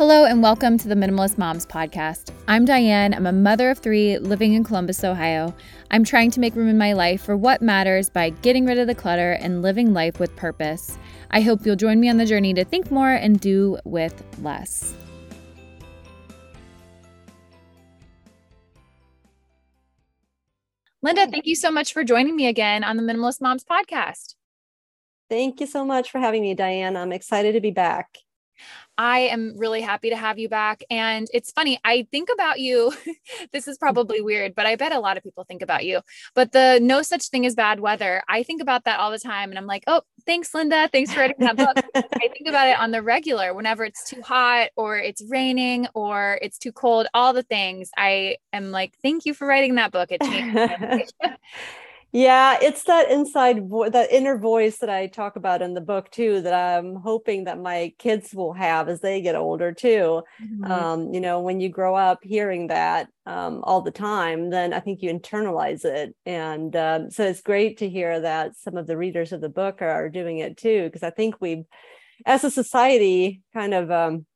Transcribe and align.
Hello, 0.00 0.24
and 0.24 0.42
welcome 0.42 0.78
to 0.78 0.88
the 0.88 0.94
Minimalist 0.94 1.36
Moms 1.36 1.66
Podcast. 1.66 2.32
I'm 2.48 2.64
Diane. 2.64 3.12
I'm 3.12 3.26
a 3.26 3.32
mother 3.32 3.68
of 3.68 3.80
three 3.80 4.16
living 4.16 4.54
in 4.54 4.64
Columbus, 4.64 5.04
Ohio. 5.04 5.54
I'm 5.90 6.04
trying 6.04 6.30
to 6.30 6.40
make 6.40 6.54
room 6.54 6.70
in 6.70 6.78
my 6.78 6.94
life 6.94 7.22
for 7.22 7.36
what 7.36 7.60
matters 7.60 8.08
by 8.08 8.30
getting 8.30 8.64
rid 8.64 8.78
of 8.78 8.86
the 8.86 8.94
clutter 8.94 9.32
and 9.32 9.60
living 9.60 9.92
life 9.92 10.18
with 10.18 10.34
purpose. 10.36 10.96
I 11.32 11.42
hope 11.42 11.66
you'll 11.66 11.76
join 11.76 12.00
me 12.00 12.08
on 12.08 12.16
the 12.16 12.24
journey 12.24 12.54
to 12.54 12.64
think 12.64 12.90
more 12.90 13.10
and 13.10 13.38
do 13.38 13.76
with 13.84 14.24
less. 14.40 14.94
Linda, 21.02 21.26
thank 21.26 21.44
you 21.44 21.54
so 21.54 21.70
much 21.70 21.92
for 21.92 22.04
joining 22.04 22.36
me 22.36 22.46
again 22.46 22.84
on 22.84 22.96
the 22.96 23.02
Minimalist 23.02 23.42
Moms 23.42 23.64
Podcast. 23.64 24.34
Thank 25.28 25.60
you 25.60 25.66
so 25.66 25.84
much 25.84 26.10
for 26.10 26.20
having 26.20 26.40
me, 26.40 26.54
Diane. 26.54 26.96
I'm 26.96 27.12
excited 27.12 27.52
to 27.52 27.60
be 27.60 27.70
back. 27.70 28.16
I 29.00 29.20
am 29.20 29.54
really 29.56 29.80
happy 29.80 30.10
to 30.10 30.16
have 30.16 30.38
you 30.38 30.50
back. 30.50 30.84
And 30.90 31.26
it's 31.32 31.50
funny, 31.52 31.80
I 31.86 32.06
think 32.10 32.28
about 32.30 32.60
you. 32.60 32.92
this 33.52 33.66
is 33.66 33.78
probably 33.78 34.20
weird, 34.20 34.54
but 34.54 34.66
I 34.66 34.76
bet 34.76 34.92
a 34.92 35.00
lot 35.00 35.16
of 35.16 35.22
people 35.22 35.44
think 35.44 35.62
about 35.62 35.86
you. 35.86 36.02
But 36.34 36.52
the 36.52 36.78
no 36.82 37.00
such 37.00 37.28
thing 37.28 37.46
as 37.46 37.54
bad 37.54 37.80
weather, 37.80 38.22
I 38.28 38.42
think 38.42 38.60
about 38.60 38.84
that 38.84 39.00
all 39.00 39.10
the 39.10 39.18
time. 39.18 39.48
And 39.48 39.58
I'm 39.58 39.66
like, 39.66 39.84
oh, 39.86 40.02
thanks, 40.26 40.52
Linda. 40.52 40.86
Thanks 40.92 41.14
for 41.14 41.20
writing 41.20 41.36
that 41.38 41.56
book. 41.56 41.82
I 41.94 42.28
think 42.28 42.46
about 42.46 42.68
it 42.68 42.78
on 42.78 42.90
the 42.90 43.00
regular 43.00 43.54
whenever 43.54 43.84
it's 43.84 44.06
too 44.06 44.20
hot 44.20 44.68
or 44.76 44.98
it's 44.98 45.24
raining 45.30 45.86
or 45.94 46.38
it's 46.42 46.58
too 46.58 46.70
cold, 46.70 47.06
all 47.14 47.32
the 47.32 47.42
things. 47.42 47.90
I 47.96 48.36
am 48.52 48.70
like, 48.70 48.98
thank 49.02 49.24
you 49.24 49.32
for 49.32 49.46
writing 49.46 49.76
that 49.76 49.92
book. 49.92 50.10
It 50.12 50.20
changed. 50.20 51.14
Yeah, 52.12 52.58
it's 52.60 52.82
that 52.84 53.08
inside 53.08 53.70
that 53.92 54.08
inner 54.10 54.36
voice 54.36 54.78
that 54.78 54.90
I 54.90 55.06
talk 55.06 55.36
about 55.36 55.62
in 55.62 55.74
the 55.74 55.80
book 55.80 56.10
too 56.10 56.40
that 56.40 56.52
I'm 56.52 56.96
hoping 56.96 57.44
that 57.44 57.60
my 57.60 57.94
kids 57.98 58.34
will 58.34 58.52
have 58.52 58.88
as 58.88 59.00
they 59.00 59.20
get 59.20 59.36
older 59.36 59.72
too. 59.72 60.22
Mm-hmm. 60.42 60.64
Um, 60.64 61.14
you 61.14 61.20
know, 61.20 61.40
when 61.40 61.60
you 61.60 61.68
grow 61.68 61.94
up 61.94 62.18
hearing 62.22 62.66
that 62.66 63.08
um, 63.26 63.60
all 63.62 63.80
the 63.80 63.92
time, 63.92 64.50
then 64.50 64.72
I 64.72 64.80
think 64.80 65.02
you 65.02 65.12
internalize 65.12 65.84
it, 65.84 66.16
and 66.26 66.74
um, 66.74 67.10
so 67.12 67.24
it's 67.24 67.42
great 67.42 67.78
to 67.78 67.88
hear 67.88 68.20
that 68.20 68.56
some 68.56 68.76
of 68.76 68.88
the 68.88 68.96
readers 68.96 69.32
of 69.32 69.40
the 69.40 69.48
book 69.48 69.80
are 69.80 70.08
doing 70.08 70.38
it 70.38 70.56
too, 70.56 70.86
because 70.86 71.04
I 71.04 71.10
think 71.10 71.36
we've, 71.40 71.64
as 72.26 72.42
a 72.42 72.50
society, 72.50 73.42
kind 73.54 73.72
of 73.72 73.90
um, 73.92 74.26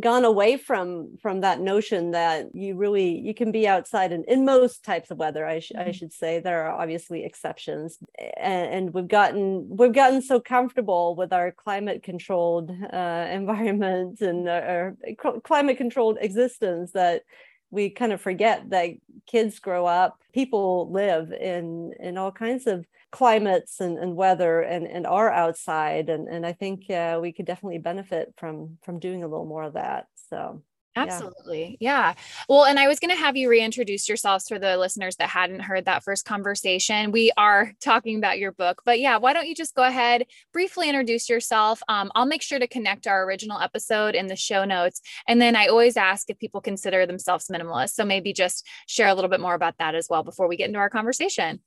gone 0.00 0.24
away 0.24 0.56
from 0.56 1.16
from 1.20 1.40
that 1.40 1.60
notion 1.60 2.10
that 2.12 2.54
you 2.54 2.76
really 2.76 3.18
you 3.18 3.34
can 3.34 3.52
be 3.52 3.66
outside 3.66 4.12
in, 4.12 4.24
in 4.24 4.44
most 4.44 4.84
types 4.84 5.10
of 5.10 5.18
weather 5.18 5.46
I, 5.46 5.60
sh- 5.60 5.72
mm-hmm. 5.74 5.88
I 5.88 5.92
should 5.92 6.12
say 6.12 6.40
there 6.40 6.64
are 6.64 6.80
obviously 6.80 7.24
exceptions 7.24 7.98
and, 8.36 8.72
and, 8.74 8.94
we've 8.94 9.08
gotten 9.08 9.66
we've 9.68 9.92
gotten 9.92 10.22
so 10.22 10.40
comfortable 10.40 11.14
with 11.14 11.32
our 11.32 11.50
climate 11.52 12.02
controlled 12.02 12.70
uh, 12.70 13.26
environment 13.30 14.20
and 14.20 14.48
our, 14.48 14.96
our 15.24 15.40
climate 15.40 15.76
controlled 15.76 16.18
existence 16.20 16.92
that 16.92 17.22
we 17.70 17.90
kind 17.90 18.12
of 18.12 18.20
forget 18.20 18.70
that 18.70 18.90
kids 19.26 19.58
grow 19.58 19.86
up 19.86 20.20
people 20.32 20.90
live 20.90 21.32
in 21.32 21.92
in 22.00 22.18
all 22.18 22.32
kinds 22.32 22.66
of 22.66 22.86
climates 23.14 23.78
and, 23.78 23.96
and 23.96 24.16
weather 24.16 24.60
and, 24.60 24.88
and 24.88 25.06
are 25.06 25.30
outside 25.30 26.08
and, 26.08 26.26
and 26.26 26.44
i 26.44 26.52
think 26.52 26.90
uh, 26.90 27.16
we 27.22 27.32
could 27.32 27.46
definitely 27.46 27.78
benefit 27.78 28.34
from 28.36 28.76
from 28.82 28.98
doing 28.98 29.22
a 29.22 29.28
little 29.28 29.46
more 29.46 29.62
of 29.62 29.74
that 29.74 30.06
so 30.28 30.60
Absolutely. 30.96 31.76
Yeah. 31.80 32.08
yeah. 32.08 32.14
Well, 32.48 32.64
and 32.64 32.78
I 32.78 32.86
was 32.86 33.00
going 33.00 33.10
to 33.10 33.20
have 33.20 33.36
you 33.36 33.48
reintroduce 33.48 34.08
yourselves 34.08 34.46
for 34.46 34.58
the 34.58 34.76
listeners 34.76 35.16
that 35.16 35.28
hadn't 35.28 35.60
heard 35.60 35.86
that 35.86 36.04
first 36.04 36.24
conversation. 36.24 37.10
We 37.10 37.32
are 37.36 37.72
talking 37.80 38.16
about 38.16 38.38
your 38.38 38.52
book, 38.52 38.82
but 38.84 39.00
yeah, 39.00 39.16
why 39.16 39.32
don't 39.32 39.48
you 39.48 39.54
just 39.54 39.74
go 39.74 39.82
ahead, 39.82 40.26
briefly 40.52 40.88
introduce 40.88 41.28
yourself? 41.28 41.82
Um, 41.88 42.12
I'll 42.14 42.26
make 42.26 42.42
sure 42.42 42.58
to 42.58 42.68
connect 42.68 43.06
our 43.06 43.24
original 43.24 43.60
episode 43.60 44.14
in 44.14 44.28
the 44.28 44.36
show 44.36 44.64
notes. 44.64 45.00
And 45.26 45.42
then 45.42 45.56
I 45.56 45.66
always 45.66 45.96
ask 45.96 46.30
if 46.30 46.38
people 46.38 46.60
consider 46.60 47.06
themselves 47.06 47.48
minimalist. 47.48 47.94
So 47.94 48.04
maybe 48.04 48.32
just 48.32 48.66
share 48.86 49.08
a 49.08 49.14
little 49.14 49.30
bit 49.30 49.40
more 49.40 49.54
about 49.54 49.78
that 49.78 49.94
as 49.94 50.06
well 50.08 50.22
before 50.22 50.46
we 50.46 50.56
get 50.56 50.68
into 50.68 50.78
our 50.78 50.90
conversation. 50.90 51.60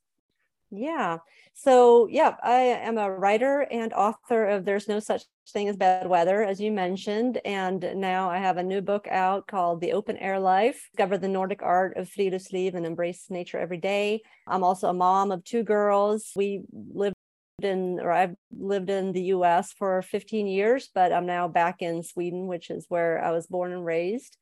Yeah. 0.70 1.18
So, 1.54 2.08
yeah, 2.08 2.36
I 2.42 2.60
am 2.60 2.98
a 2.98 3.10
writer 3.10 3.66
and 3.70 3.92
author 3.92 4.46
of 4.46 4.64
There's 4.64 4.86
No 4.86 5.00
Such 5.00 5.22
Thing 5.50 5.68
as 5.68 5.76
Bad 5.76 6.06
Weather, 6.06 6.44
as 6.44 6.60
you 6.60 6.70
mentioned. 6.70 7.40
And 7.44 7.80
now 7.96 8.28
I 8.28 8.38
have 8.38 8.58
a 8.58 8.62
new 8.62 8.82
book 8.82 9.08
out 9.10 9.46
called 9.46 9.80
The 9.80 9.92
Open 9.92 10.18
Air 10.18 10.38
Life 10.38 10.88
Discover 10.92 11.18
the 11.18 11.28
Nordic 11.28 11.62
Art 11.62 11.96
of 11.96 12.10
Friluftsliv 12.10 12.74
and 12.74 12.84
Embrace 12.84 13.26
Nature 13.30 13.58
Every 13.58 13.78
Day. 13.78 14.20
I'm 14.46 14.62
also 14.62 14.88
a 14.88 14.94
mom 14.94 15.32
of 15.32 15.42
two 15.42 15.62
girls. 15.62 16.32
We 16.36 16.62
lived 16.70 17.16
in, 17.62 17.98
or 17.98 18.12
I've 18.12 18.34
lived 18.56 18.90
in 18.90 19.12
the 19.12 19.24
US 19.34 19.72
for 19.72 20.02
15 20.02 20.46
years, 20.46 20.90
but 20.94 21.14
I'm 21.14 21.26
now 21.26 21.48
back 21.48 21.80
in 21.80 22.02
Sweden, 22.02 22.46
which 22.46 22.68
is 22.68 22.84
where 22.88 23.24
I 23.24 23.30
was 23.30 23.46
born 23.46 23.72
and 23.72 23.84
raised 23.86 24.36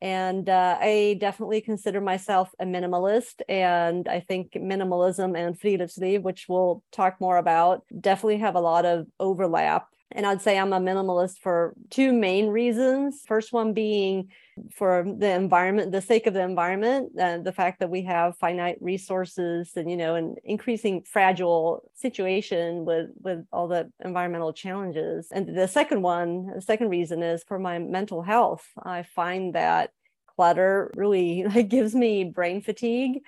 and 0.00 0.48
uh, 0.48 0.76
I 0.80 1.16
definitely 1.20 1.60
consider 1.60 2.00
myself 2.00 2.50
a 2.60 2.64
minimalist. 2.64 3.40
And 3.48 4.06
I 4.08 4.20
think 4.20 4.52
minimalism 4.52 5.36
and 5.36 5.58
friluftsliv, 5.58 6.22
which 6.22 6.46
we'll 6.48 6.82
talk 6.92 7.20
more 7.20 7.38
about, 7.38 7.84
definitely 8.00 8.38
have 8.38 8.54
a 8.54 8.60
lot 8.60 8.84
of 8.84 9.06
overlap. 9.18 9.88
And 10.12 10.24
I'd 10.24 10.40
say 10.40 10.58
I'm 10.58 10.72
a 10.72 10.80
minimalist 10.80 11.38
for 11.38 11.74
two 11.90 12.12
main 12.12 12.48
reasons. 12.48 13.22
First 13.26 13.52
one 13.52 13.72
being 13.72 14.28
for 14.72 15.04
the 15.04 15.30
environment, 15.32 15.92
the 15.92 16.00
sake 16.00 16.26
of 16.26 16.34
the 16.34 16.42
environment, 16.42 17.12
and 17.18 17.44
the 17.44 17.52
fact 17.52 17.80
that 17.80 17.90
we 17.90 18.02
have 18.02 18.38
finite 18.38 18.78
resources 18.80 19.72
and, 19.76 19.90
you 19.90 19.96
know, 19.96 20.14
an 20.14 20.36
increasing 20.44 21.02
fragile 21.02 21.90
situation 21.94 22.84
with, 22.84 23.10
with 23.20 23.44
all 23.52 23.68
the 23.68 23.90
environmental 24.04 24.52
challenges. 24.52 25.28
And 25.32 25.56
the 25.56 25.68
second 25.68 26.02
one, 26.02 26.52
the 26.54 26.62
second 26.62 26.88
reason 26.88 27.22
is 27.22 27.42
for 27.42 27.58
my 27.58 27.78
mental 27.78 28.22
health. 28.22 28.64
I 28.82 29.02
find 29.02 29.54
that 29.54 29.90
clutter 30.36 30.90
really 30.94 31.44
like, 31.54 31.68
gives 31.68 31.94
me 31.94 32.24
brain 32.24 32.60
fatigue 32.60 33.22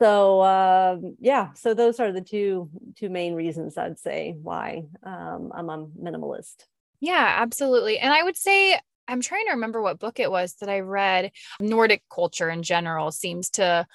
so 0.00 0.42
um, 0.42 1.16
yeah 1.20 1.52
so 1.54 1.74
those 1.74 2.00
are 2.00 2.12
the 2.12 2.20
two 2.20 2.68
two 2.96 3.08
main 3.08 3.34
reasons 3.34 3.76
i'd 3.78 3.98
say 3.98 4.34
why 4.42 4.84
um, 5.02 5.52
i'm 5.54 5.68
a 5.70 5.86
minimalist 6.00 6.64
yeah 7.00 7.36
absolutely 7.38 7.98
and 7.98 8.12
i 8.12 8.22
would 8.22 8.36
say 8.36 8.78
i'm 9.08 9.20
trying 9.20 9.46
to 9.46 9.52
remember 9.52 9.80
what 9.80 9.98
book 9.98 10.18
it 10.18 10.30
was 10.30 10.54
that 10.54 10.68
i 10.68 10.80
read 10.80 11.30
nordic 11.60 12.02
culture 12.12 12.50
in 12.50 12.62
general 12.62 13.10
seems 13.10 13.50
to 13.50 13.86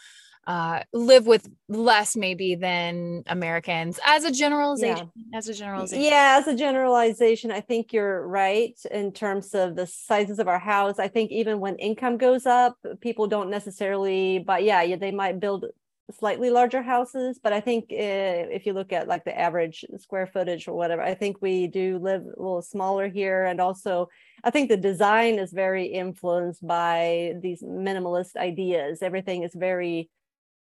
uh, 0.47 0.81
live 0.91 1.27
with 1.27 1.47
less 1.69 2.15
maybe 2.15 2.55
than 2.55 3.23
Americans 3.27 3.99
as 4.05 4.23
a 4.23 4.31
generalization. 4.31 5.11
Yeah. 5.15 5.37
As 5.37 5.47
a 5.47 5.53
generalization. 5.53 6.03
Yeah, 6.03 6.37
as 6.39 6.47
a 6.47 6.55
generalization, 6.55 7.51
I 7.51 7.61
think 7.61 7.93
you're 7.93 8.27
right 8.27 8.77
in 8.89 9.11
terms 9.11 9.53
of 9.53 9.75
the 9.75 9.85
sizes 9.85 10.39
of 10.39 10.47
our 10.47 10.59
house. 10.59 10.97
I 10.97 11.07
think 11.07 11.31
even 11.31 11.59
when 11.59 11.75
income 11.75 12.17
goes 12.17 12.45
up, 12.45 12.75
people 13.01 13.27
don't 13.27 13.49
necessarily, 13.49 14.39
but 14.39 14.63
yeah, 14.63 14.95
they 14.95 15.11
might 15.11 15.39
build 15.39 15.65
slightly 16.11 16.49
larger 16.49 16.81
houses 16.81 17.39
but 17.41 17.53
i 17.53 17.59
think 17.59 17.85
eh, 17.91 18.45
if 18.51 18.65
you 18.65 18.73
look 18.73 18.91
at 18.91 19.07
like 19.07 19.23
the 19.23 19.37
average 19.37 19.85
square 19.97 20.27
footage 20.27 20.67
or 20.67 20.75
whatever 20.75 21.01
i 21.01 21.13
think 21.13 21.37
we 21.41 21.67
do 21.67 21.97
live 21.97 22.21
a 22.21 22.41
little 22.41 22.61
smaller 22.61 23.07
here 23.07 23.45
and 23.45 23.59
also 23.59 24.07
i 24.43 24.49
think 24.49 24.69
the 24.69 24.77
design 24.77 25.39
is 25.39 25.51
very 25.51 25.85
influenced 25.85 26.65
by 26.65 27.33
these 27.41 27.61
minimalist 27.61 28.35
ideas 28.35 29.01
everything 29.01 29.43
is 29.43 29.53
very 29.53 30.09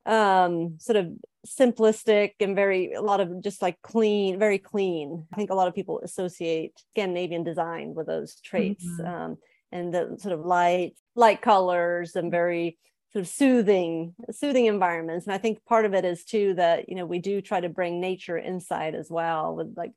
um, 0.08 0.76
sort 0.78 0.96
of 0.96 1.12
simplistic 1.46 2.32
and 2.40 2.56
very 2.56 2.92
a 2.94 3.02
lot 3.02 3.20
of 3.20 3.42
just 3.42 3.60
like 3.60 3.80
clean, 3.82 4.38
very 4.38 4.58
clean. 4.58 5.26
I 5.32 5.36
think 5.36 5.50
a 5.50 5.54
lot 5.54 5.68
of 5.68 5.74
people 5.74 6.00
associate 6.02 6.72
Scandinavian 6.94 7.44
design 7.44 7.94
with 7.94 8.06
those 8.06 8.40
traits 8.40 8.84
mm-hmm. 8.84 9.06
um, 9.06 9.38
and 9.70 9.92
the 9.92 10.16
sort 10.18 10.32
of 10.32 10.46
light, 10.46 10.94
light 11.14 11.42
colors 11.42 12.16
and 12.16 12.30
very 12.30 12.78
sort 13.12 13.22
of 13.24 13.28
soothing, 13.28 14.14
soothing 14.30 14.66
environments. 14.66 15.26
And 15.26 15.34
I 15.34 15.38
think 15.38 15.64
part 15.64 15.84
of 15.84 15.94
it 15.94 16.04
is 16.04 16.24
too 16.24 16.54
that 16.54 16.88
you 16.88 16.94
know 16.94 17.06
we 17.06 17.18
do 17.18 17.40
try 17.40 17.60
to 17.60 17.68
bring 17.68 18.00
nature 18.00 18.38
inside 18.38 18.94
as 18.94 19.10
well 19.10 19.54
with 19.56 19.74
like 19.76 19.92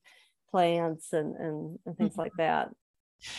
plants 0.50 1.14
and 1.14 1.36
and, 1.36 1.80
and 1.86 1.98
things 1.98 2.12
mm-hmm. 2.12 2.22
like 2.22 2.34
that. 2.38 2.70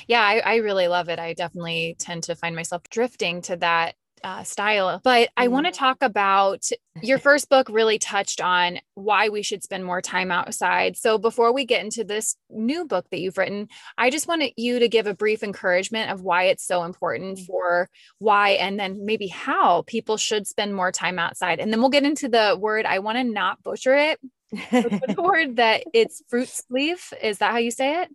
Yeah, 0.06 0.20
I, 0.20 0.38
I 0.38 0.56
really 0.56 0.86
love 0.86 1.08
it. 1.08 1.18
I 1.18 1.34
definitely 1.34 1.96
tend 1.98 2.24
to 2.24 2.36
find 2.36 2.54
myself 2.54 2.82
drifting 2.88 3.42
to 3.42 3.56
that 3.56 3.96
uh, 4.24 4.44
style. 4.44 5.00
But 5.02 5.30
I 5.36 5.48
want 5.48 5.66
to 5.66 5.72
mm-hmm. 5.72 5.78
talk 5.78 5.98
about 6.00 6.68
your 7.02 7.18
first 7.26 7.48
book, 7.48 7.68
really 7.68 7.98
touched 7.98 8.40
on 8.40 8.78
why 8.94 9.28
we 9.28 9.42
should 9.42 9.62
spend 9.62 9.84
more 9.84 10.00
time 10.00 10.30
outside. 10.30 10.96
So 10.96 11.18
before 11.18 11.52
we 11.52 11.64
get 11.64 11.84
into 11.84 12.04
this 12.04 12.36
new 12.50 12.84
book 12.84 13.06
that 13.10 13.20
you've 13.20 13.38
written, 13.38 13.68
I 13.96 14.10
just 14.10 14.28
wanted 14.28 14.52
you 14.56 14.78
to 14.78 14.88
give 14.88 15.06
a 15.06 15.14
brief 15.14 15.42
encouragement 15.42 16.10
of 16.10 16.22
why 16.22 16.44
it's 16.44 16.66
so 16.66 16.84
important 16.84 17.38
mm. 17.38 17.46
for 17.46 17.88
why 18.18 18.50
and 18.50 18.78
then 18.78 19.04
maybe 19.04 19.28
how 19.28 19.82
people 19.82 20.16
should 20.16 20.46
spend 20.46 20.74
more 20.74 20.92
time 20.92 21.18
outside. 21.18 21.60
And 21.60 21.72
then 21.72 21.80
we'll 21.80 21.90
get 21.90 22.04
into 22.04 22.28
the 22.28 22.56
word. 22.58 22.86
I 22.86 23.00
want 23.00 23.18
to 23.18 23.24
not 23.24 23.62
butcher 23.62 23.94
it. 23.94 24.20
the 24.52 25.14
word 25.22 25.56
that 25.56 25.84
it's 25.94 26.22
fruit 26.28 26.48
sleeve. 26.48 27.02
Is 27.22 27.38
that 27.38 27.52
how 27.52 27.58
you 27.58 27.70
say 27.70 28.02
it? 28.02 28.10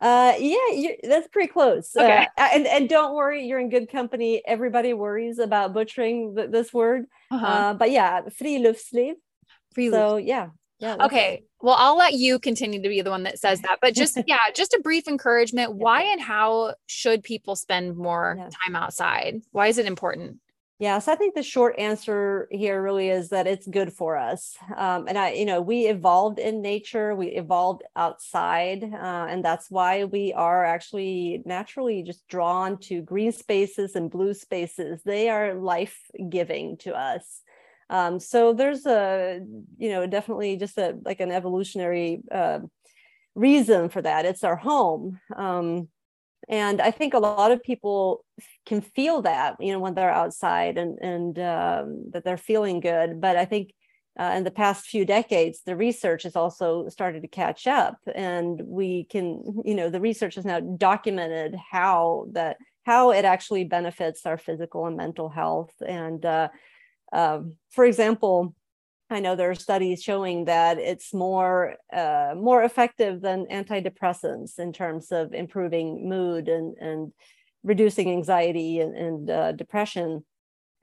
Uh, 0.00 0.34
yeah, 0.38 0.92
that's 1.02 1.28
pretty 1.28 1.48
close. 1.48 1.94
Uh, 1.96 2.02
okay. 2.02 2.26
Uh, 2.38 2.48
and 2.54 2.66
and 2.66 2.88
don't 2.88 3.14
worry, 3.14 3.46
you're 3.46 3.58
in 3.58 3.68
good 3.68 3.90
company. 3.90 4.42
Everybody 4.46 4.94
worries 4.94 5.38
about 5.38 5.72
butchering 5.74 6.34
th- 6.36 6.50
this 6.50 6.72
word. 6.72 7.04
Uh-huh. 7.30 7.46
Uh, 7.46 7.74
but 7.74 7.90
yeah, 7.90 8.22
free 8.28 8.58
friluftsliv. 8.58 9.14
Free 9.74 9.90
So 9.90 10.16
yeah, 10.16 10.48
Yeah. 10.78 10.96
Okay. 11.00 11.44
Well, 11.60 11.76
I'll 11.78 11.96
let 11.96 12.12
you 12.12 12.38
continue 12.38 12.82
to 12.82 12.88
be 12.88 13.00
the 13.00 13.10
one 13.10 13.22
that 13.22 13.38
says 13.38 13.62
that. 13.62 13.78
But 13.80 13.94
just, 13.94 14.18
yeah, 14.26 14.38
just 14.54 14.74
a 14.74 14.80
brief 14.82 15.08
encouragement. 15.08 15.74
Why 15.74 16.02
and 16.02 16.20
how 16.20 16.74
should 16.86 17.22
people 17.22 17.56
spend 17.56 17.96
more 17.96 18.36
yeah. 18.38 18.50
time 18.64 18.76
outside? 18.76 19.40
Why 19.52 19.68
is 19.68 19.78
it 19.78 19.86
important? 19.86 20.40
Yeah, 20.80 20.98
so 20.98 21.12
I 21.12 21.14
think 21.14 21.34
the 21.36 21.42
short 21.44 21.78
answer 21.78 22.48
here 22.50 22.82
really 22.82 23.08
is 23.08 23.28
that 23.28 23.46
it's 23.46 23.66
good 23.66 23.92
for 23.92 24.16
us. 24.16 24.56
Um, 24.76 25.06
and 25.06 25.16
I, 25.16 25.30
you 25.32 25.44
know, 25.44 25.60
we 25.60 25.86
evolved 25.86 26.40
in 26.40 26.62
nature, 26.62 27.14
we 27.14 27.28
evolved 27.28 27.82
outside, 27.94 28.82
uh, 28.82 29.26
and 29.30 29.44
that's 29.44 29.70
why 29.70 30.04
we 30.04 30.32
are 30.32 30.64
actually 30.64 31.42
naturally 31.46 32.02
just 32.02 32.26
drawn 32.26 32.76
to 32.80 33.02
green 33.02 33.30
spaces 33.30 33.94
and 33.94 34.10
blue 34.10 34.34
spaces. 34.34 35.00
They 35.04 35.28
are 35.28 35.54
life 35.54 35.96
giving 36.28 36.76
to 36.78 36.92
us. 36.94 37.42
Um, 37.88 38.18
so 38.18 38.52
there's 38.52 38.84
a, 38.84 39.40
you 39.78 39.90
know, 39.90 40.06
definitely 40.08 40.56
just 40.56 40.76
a 40.76 40.96
like 41.04 41.20
an 41.20 41.30
evolutionary 41.30 42.20
uh, 42.32 42.60
reason 43.34 43.88
for 43.90 44.02
that. 44.02 44.26
It's 44.26 44.44
our 44.44 44.56
home. 44.56 45.20
Um, 45.36 45.88
and 46.48 46.80
i 46.80 46.90
think 46.90 47.14
a 47.14 47.18
lot 47.18 47.50
of 47.50 47.62
people 47.62 48.24
can 48.66 48.80
feel 48.80 49.22
that 49.22 49.56
you 49.60 49.72
know 49.72 49.78
when 49.78 49.94
they're 49.94 50.10
outside 50.10 50.78
and 50.78 50.98
and 51.00 51.38
um, 51.38 52.10
that 52.10 52.24
they're 52.24 52.36
feeling 52.36 52.80
good. 52.80 53.20
But 53.20 53.36
i 53.36 53.44
think 53.44 53.72
uh, 54.18 54.32
in 54.36 54.44
the 54.44 54.50
past 54.50 54.86
few 54.86 55.04
decades 55.04 55.62
the 55.66 55.76
research 55.76 56.22
has 56.22 56.36
also 56.36 56.88
started 56.88 57.22
to 57.22 57.28
catch 57.28 57.66
up. 57.66 57.98
And 58.14 58.60
we 58.64 59.04
can 59.04 59.62
you 59.64 59.74
know 59.74 59.90
the 59.90 60.00
research 60.00 60.36
has 60.36 60.44
now 60.44 60.60
documented 60.60 61.56
how 61.70 62.26
that 62.32 62.56
how 62.84 63.12
it 63.12 63.24
actually 63.24 63.64
benefits 63.64 64.26
our 64.26 64.36
physical 64.36 64.86
and 64.86 64.96
mental 64.96 65.28
health. 65.28 65.72
And 65.86 66.24
uh, 66.24 66.48
uh, 67.12 67.40
for 67.70 67.84
example 67.84 68.54
I 69.10 69.20
know 69.20 69.36
there 69.36 69.50
are 69.50 69.54
studies 69.54 70.02
showing 70.02 70.46
that 70.46 70.78
it's 70.78 71.12
more 71.12 71.76
uh, 71.92 72.34
more 72.36 72.62
effective 72.62 73.20
than 73.20 73.46
antidepressants 73.46 74.58
in 74.58 74.72
terms 74.72 75.12
of 75.12 75.34
improving 75.34 76.08
mood 76.08 76.48
and 76.48 76.76
and 76.78 77.12
reducing 77.62 78.10
anxiety 78.10 78.80
and, 78.80 78.96
and 78.96 79.30
uh, 79.30 79.52
depression. 79.52 80.24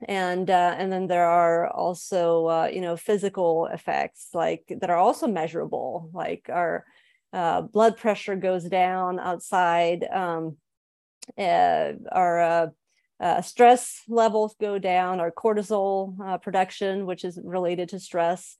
And 0.08 0.50
uh, 0.50 0.74
and 0.78 0.92
then 0.92 1.06
there 1.06 1.26
are 1.26 1.68
also 1.68 2.46
uh, 2.46 2.70
you 2.72 2.80
know 2.80 2.96
physical 2.96 3.66
effects 3.66 4.28
like 4.34 4.64
that 4.80 4.90
are 4.90 4.96
also 4.98 5.26
measurable, 5.26 6.10
like 6.12 6.48
our 6.48 6.84
uh, 7.32 7.62
blood 7.62 7.96
pressure 7.96 8.36
goes 8.36 8.64
down 8.64 9.18
outside, 9.18 10.04
um, 10.04 10.56
uh, 11.38 11.92
our 12.10 12.72
uh, 13.22 13.40
stress 13.40 14.02
levels 14.08 14.56
go 14.60 14.80
down, 14.80 15.20
our 15.20 15.30
cortisol 15.30 16.18
uh, 16.20 16.38
production, 16.38 17.06
which 17.06 17.24
is 17.24 17.38
related 17.44 17.88
to 17.90 18.00
stress. 18.00 18.56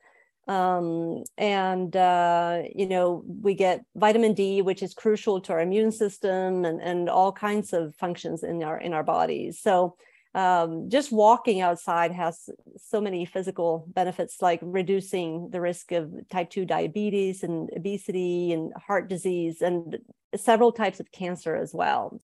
Um, 0.47 1.25
and, 1.37 1.95
uh, 1.97 2.63
you 2.73 2.87
know, 2.87 3.25
we 3.27 3.55
get 3.55 3.85
vitamin 3.97 4.35
D, 4.35 4.63
which 4.63 4.83
is 4.83 4.95
crucial 4.95 5.41
to 5.41 5.53
our 5.53 5.61
immune 5.61 5.91
system 5.91 6.65
and, 6.65 6.81
and 6.81 7.09
all 7.09 7.33
kinds 7.33 7.73
of 7.73 7.97
functions 7.97 8.45
in 8.45 8.63
our, 8.63 8.79
in 8.79 8.93
our 8.93 9.03
bodies. 9.03 9.59
So 9.61 9.97
um, 10.35 10.89
just 10.89 11.11
walking 11.11 11.61
outside 11.61 12.13
has 12.13 12.49
so 12.77 13.01
many 13.01 13.25
physical 13.25 13.85
benefits, 13.89 14.41
like 14.41 14.61
reducing 14.63 15.51
the 15.51 15.61
risk 15.61 15.91
of 15.91 16.13
type 16.31 16.51
2 16.51 16.65
diabetes 16.67 17.43
and 17.43 17.69
obesity 17.77 18.53
and 18.53 18.73
heart 18.75 19.09
disease 19.09 19.61
and 19.61 19.99
several 20.37 20.73
types 20.73 21.01
of 21.01 21.13
cancer 21.13 21.55
as 21.55 21.75
well 21.75 22.21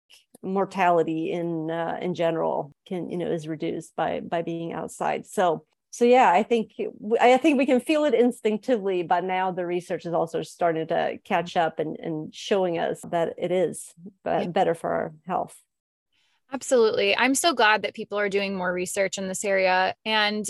mortality 0.46 1.32
in 1.32 1.70
uh, 1.70 1.98
in 2.00 2.14
general 2.14 2.72
can 2.86 3.10
you 3.10 3.16
know 3.16 3.30
is 3.30 3.48
reduced 3.48 3.94
by 3.96 4.20
by 4.20 4.42
being 4.42 4.72
outside. 4.72 5.26
So 5.26 5.64
so 5.96 6.04
yeah 6.04 6.30
i 6.30 6.42
think 6.42 6.72
i 7.20 7.36
think 7.38 7.56
we 7.56 7.64
can 7.64 7.80
feel 7.80 8.04
it 8.04 8.12
instinctively 8.12 9.02
but 9.02 9.24
now 9.24 9.50
the 9.50 9.64
research 9.64 10.04
is 10.04 10.12
also 10.12 10.42
starting 10.42 10.86
to 10.86 11.18
catch 11.24 11.56
up 11.56 11.78
and, 11.78 11.98
and 11.98 12.34
showing 12.34 12.78
us 12.78 13.00
that 13.10 13.34
it 13.38 13.50
is 13.50 13.94
better 14.24 14.74
for 14.74 14.90
our 14.90 15.14
health. 15.26 15.56
Absolutely. 16.52 17.16
I'm 17.16 17.34
so 17.34 17.54
glad 17.54 17.82
that 17.82 17.94
people 17.94 18.18
are 18.18 18.28
doing 18.28 18.54
more 18.54 18.72
research 18.72 19.16
in 19.18 19.26
this 19.26 19.44
area 19.44 19.94
and 20.04 20.46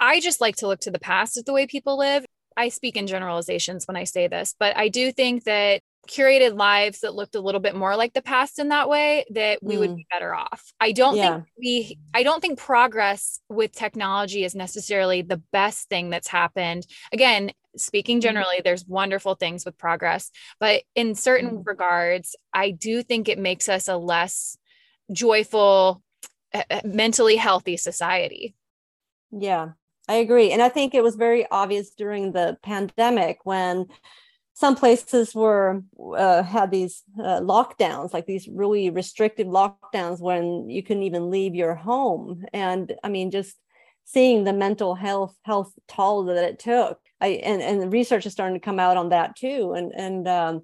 i 0.00 0.20
just 0.20 0.40
like 0.40 0.56
to 0.56 0.66
look 0.66 0.80
to 0.80 0.90
the 0.90 0.98
past 0.98 1.38
at 1.38 1.46
the 1.46 1.52
way 1.52 1.66
people 1.66 1.96
live. 1.98 2.24
I 2.56 2.68
speak 2.68 2.96
in 2.96 3.06
generalizations 3.06 3.86
when 3.88 3.96
I 3.96 4.04
say 4.04 4.28
this, 4.28 4.54
but 4.58 4.76
I 4.76 4.88
do 4.88 5.10
think 5.12 5.44
that 5.44 5.80
curated 6.06 6.56
lives 6.56 7.00
that 7.00 7.14
looked 7.14 7.34
a 7.34 7.40
little 7.40 7.60
bit 7.60 7.74
more 7.74 7.96
like 7.96 8.12
the 8.12 8.22
past 8.22 8.58
in 8.58 8.68
that 8.68 8.88
way 8.88 9.24
that 9.30 9.62
we 9.62 9.76
mm. 9.76 9.80
would 9.80 9.96
be 9.96 10.06
better 10.10 10.34
off. 10.34 10.72
I 10.80 10.92
don't 10.92 11.16
yeah. 11.16 11.34
think 11.34 11.44
we 11.58 11.98
I 12.12 12.22
don't 12.22 12.40
think 12.40 12.58
progress 12.58 13.40
with 13.48 13.72
technology 13.72 14.44
is 14.44 14.54
necessarily 14.54 15.22
the 15.22 15.42
best 15.52 15.88
thing 15.88 16.10
that's 16.10 16.28
happened. 16.28 16.86
Again, 17.12 17.52
speaking 17.76 18.16
mm-hmm. 18.18 18.22
generally 18.22 18.60
there's 18.62 18.86
wonderful 18.86 19.34
things 19.34 19.64
with 19.64 19.78
progress, 19.78 20.30
but 20.60 20.82
in 20.94 21.14
certain 21.14 21.58
mm. 21.58 21.66
regards 21.66 22.36
I 22.52 22.70
do 22.70 23.02
think 23.02 23.28
it 23.28 23.38
makes 23.38 23.68
us 23.68 23.88
a 23.88 23.96
less 23.96 24.56
joyful 25.12 26.02
mentally 26.84 27.36
healthy 27.36 27.76
society. 27.76 28.54
Yeah. 29.30 29.70
I 30.08 30.16
agree. 30.16 30.52
And 30.52 30.60
I 30.60 30.68
think 30.68 30.94
it 30.94 31.02
was 31.02 31.16
very 31.16 31.46
obvious 31.50 31.90
during 31.90 32.32
the 32.32 32.58
pandemic 32.62 33.38
when 33.44 33.86
some 34.54 34.76
places 34.76 35.34
were 35.34 35.82
uh, 36.16 36.42
had 36.44 36.70
these 36.70 37.02
uh, 37.18 37.40
lockdowns 37.40 38.12
like 38.14 38.24
these 38.26 38.48
really 38.48 38.88
restrictive 38.88 39.48
lockdowns 39.48 40.20
when 40.20 40.70
you 40.70 40.82
couldn't 40.82 41.02
even 41.02 41.30
leave 41.30 41.54
your 41.54 41.74
home. 41.74 42.44
And 42.52 42.94
i 43.02 43.08
mean 43.08 43.30
just 43.30 43.56
seeing 44.04 44.44
the 44.44 44.52
mental 44.52 44.94
health 44.94 45.34
health 45.42 45.72
toll 45.88 46.24
that 46.24 46.44
it 46.44 46.58
took. 46.58 46.98
I 47.20 47.28
and, 47.28 47.60
and 47.60 47.82
the 47.82 47.88
research 47.88 48.26
is 48.26 48.32
starting 48.32 48.58
to 48.58 48.64
come 48.64 48.78
out 48.78 48.96
on 48.96 49.08
that 49.10 49.36
too. 49.36 49.74
And 49.76 49.92
and 49.94 50.28
um, 50.28 50.62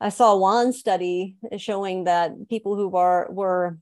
i 0.00 0.10
saw 0.10 0.36
one 0.36 0.72
study 0.72 1.36
showing 1.56 2.04
that 2.04 2.48
people 2.48 2.76
who 2.76 2.88
were 2.88 3.26
were 3.30 3.78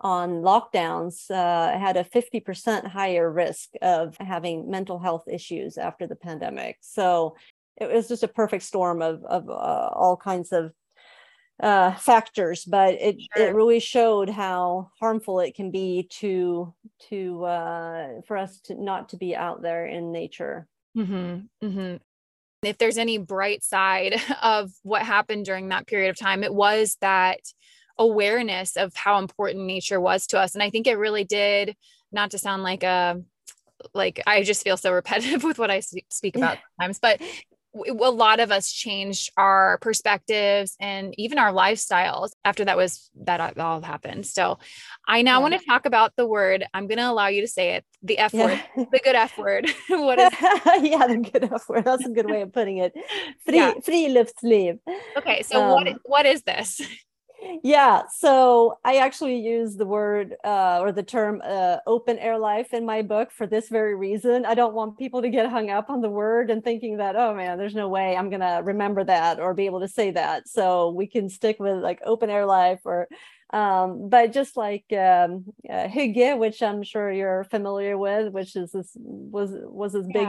on 0.00 0.42
lockdowns 0.42 1.30
uh, 1.30 1.78
had 1.78 1.96
a 1.96 2.04
50% 2.04 2.86
higher 2.86 3.32
risk 3.32 3.70
of 3.80 4.14
having 4.18 4.70
mental 4.70 4.98
health 4.98 5.24
issues 5.26 5.78
after 5.78 6.06
the 6.06 6.16
pandemic. 6.16 6.76
So 6.82 7.36
it 7.76 7.92
was 7.92 8.08
just 8.08 8.22
a 8.22 8.28
perfect 8.28 8.64
storm 8.64 9.02
of 9.02 9.24
of 9.24 9.48
uh, 9.48 9.52
all 9.92 10.16
kinds 10.16 10.52
of 10.52 10.72
uh, 11.62 11.94
factors, 11.94 12.64
but 12.64 12.94
it 12.94 13.16
sure. 13.34 13.46
it 13.46 13.54
really 13.54 13.80
showed 13.80 14.28
how 14.28 14.90
harmful 15.00 15.40
it 15.40 15.54
can 15.54 15.70
be 15.70 16.08
to 16.10 16.74
to 17.08 17.44
uh, 17.44 18.08
for 18.26 18.36
us 18.36 18.60
to 18.60 18.74
not 18.74 19.10
to 19.10 19.16
be 19.16 19.34
out 19.34 19.62
there 19.62 19.86
in 19.86 20.12
nature. 20.12 20.66
Mm-hmm. 20.96 21.66
Mm-hmm. 21.66 21.96
If 22.62 22.78
there's 22.78 22.98
any 22.98 23.18
bright 23.18 23.62
side 23.62 24.20
of 24.42 24.70
what 24.82 25.02
happened 25.02 25.44
during 25.44 25.68
that 25.68 25.86
period 25.86 26.10
of 26.10 26.18
time, 26.18 26.42
it 26.42 26.54
was 26.54 26.96
that 27.00 27.40
awareness 27.98 28.76
of 28.76 28.94
how 28.94 29.18
important 29.18 29.64
nature 29.64 30.00
was 30.00 30.26
to 30.28 30.38
us, 30.38 30.54
and 30.54 30.62
I 30.62 30.70
think 30.70 30.86
it 30.86 30.98
really 30.98 31.24
did. 31.24 31.74
Not 32.12 32.30
to 32.32 32.38
sound 32.38 32.62
like 32.62 32.82
a 32.82 33.22
like 33.94 34.22
I 34.26 34.42
just 34.42 34.62
feel 34.62 34.76
so 34.76 34.92
repetitive 34.92 35.42
with 35.44 35.58
what 35.58 35.70
I 35.70 35.80
speak 35.80 36.36
about 36.36 36.58
sometimes, 36.78 36.98
but 36.98 37.20
a 37.88 37.92
lot 37.92 38.40
of 38.40 38.50
us 38.50 38.72
changed 38.72 39.32
our 39.36 39.78
perspectives 39.80 40.76
and 40.80 41.14
even 41.18 41.38
our 41.38 41.52
lifestyles 41.52 42.30
after 42.44 42.64
that 42.64 42.76
was 42.76 43.10
that 43.24 43.58
all 43.58 43.82
happened. 43.82 44.26
So 44.26 44.58
I 45.06 45.22
now 45.22 45.38
yeah. 45.38 45.42
want 45.42 45.54
to 45.54 45.66
talk 45.66 45.86
about 45.86 46.12
the 46.16 46.26
word. 46.26 46.64
I'm 46.74 46.86
going 46.86 46.98
to 46.98 47.08
allow 47.08 47.28
you 47.28 47.40
to 47.42 47.48
say 47.48 47.74
it, 47.74 47.84
the 48.02 48.18
F 48.18 48.34
yeah. 48.34 48.44
word, 48.76 48.88
the 48.92 49.00
good 49.02 49.16
F 49.16 49.38
word. 49.38 49.70
what 49.88 50.18
is 50.18 50.32
Yeah, 50.82 51.06
the 51.06 51.28
good 51.32 51.44
F 51.44 51.68
word. 51.68 51.84
That's 51.84 52.06
a 52.06 52.10
good 52.10 52.30
way 52.30 52.42
of 52.42 52.52
putting 52.52 52.78
it. 52.78 52.92
Free 53.44 53.56
yeah. 53.56 53.74
friluftsliv. 53.74 54.78
Okay, 55.16 55.42
so 55.42 55.62
um, 55.62 55.70
what 55.72 55.96
what 56.04 56.26
is 56.26 56.42
this? 56.42 56.80
Yeah 57.62 58.02
so 58.14 58.78
i 58.84 58.96
actually 58.96 59.38
use 59.38 59.76
the 59.76 59.86
word 59.86 60.34
uh, 60.44 60.78
or 60.80 60.92
the 60.92 61.02
term 61.02 61.40
uh, 61.44 61.78
open 61.86 62.18
air 62.18 62.38
life 62.38 62.72
in 62.72 62.84
my 62.84 63.02
book 63.02 63.30
for 63.30 63.46
this 63.46 63.68
very 63.68 63.94
reason. 63.94 64.44
I 64.44 64.54
don't 64.54 64.74
want 64.74 64.98
people 64.98 65.22
to 65.22 65.28
get 65.28 65.48
hung 65.48 65.70
up 65.70 65.90
on 65.90 66.00
the 66.00 66.10
word 66.10 66.50
and 66.50 66.62
thinking 66.62 66.98
that 66.98 67.16
oh 67.16 67.34
man 67.34 67.58
there's 67.58 67.74
no 67.74 67.88
way 67.88 68.16
i'm 68.16 68.30
gonna 68.30 68.62
remember 68.62 69.04
that 69.04 69.38
or 69.40 69.54
be 69.54 69.66
able 69.66 69.80
to 69.80 69.88
say 69.88 70.10
that. 70.12 70.48
So 70.48 70.90
we 70.90 71.06
can 71.06 71.28
stick 71.28 71.56
with 71.58 71.76
like 71.82 72.00
open 72.04 72.30
air 72.30 72.46
life 72.46 72.80
or 72.84 73.08
um, 73.50 74.08
but 74.08 74.32
just 74.32 74.56
like 74.56 74.84
um, 74.92 75.44
uh, 75.70 75.86
hygge, 75.86 76.36
which 76.38 76.62
i'm 76.62 76.82
sure 76.82 77.10
you're 77.10 77.44
familiar 77.44 77.96
with 77.96 78.32
which 78.32 78.56
is 78.56 78.72
this 78.72 78.92
was 78.96 79.50
was 79.52 79.92
this 79.92 80.06
big 80.12 80.28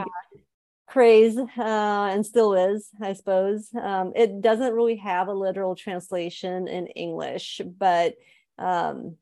craze 0.88 1.36
uh, 1.36 2.08
and 2.12 2.24
still 2.24 2.54
is, 2.54 2.88
I 3.00 3.12
suppose. 3.12 3.68
Um, 3.80 4.12
it 4.16 4.40
doesn't 4.40 4.72
really 4.72 4.96
have 4.96 5.28
a 5.28 5.34
literal 5.34 5.76
translation 5.76 6.66
in 6.66 6.86
English, 6.88 7.60
but 7.78 8.14
um, 8.58 9.16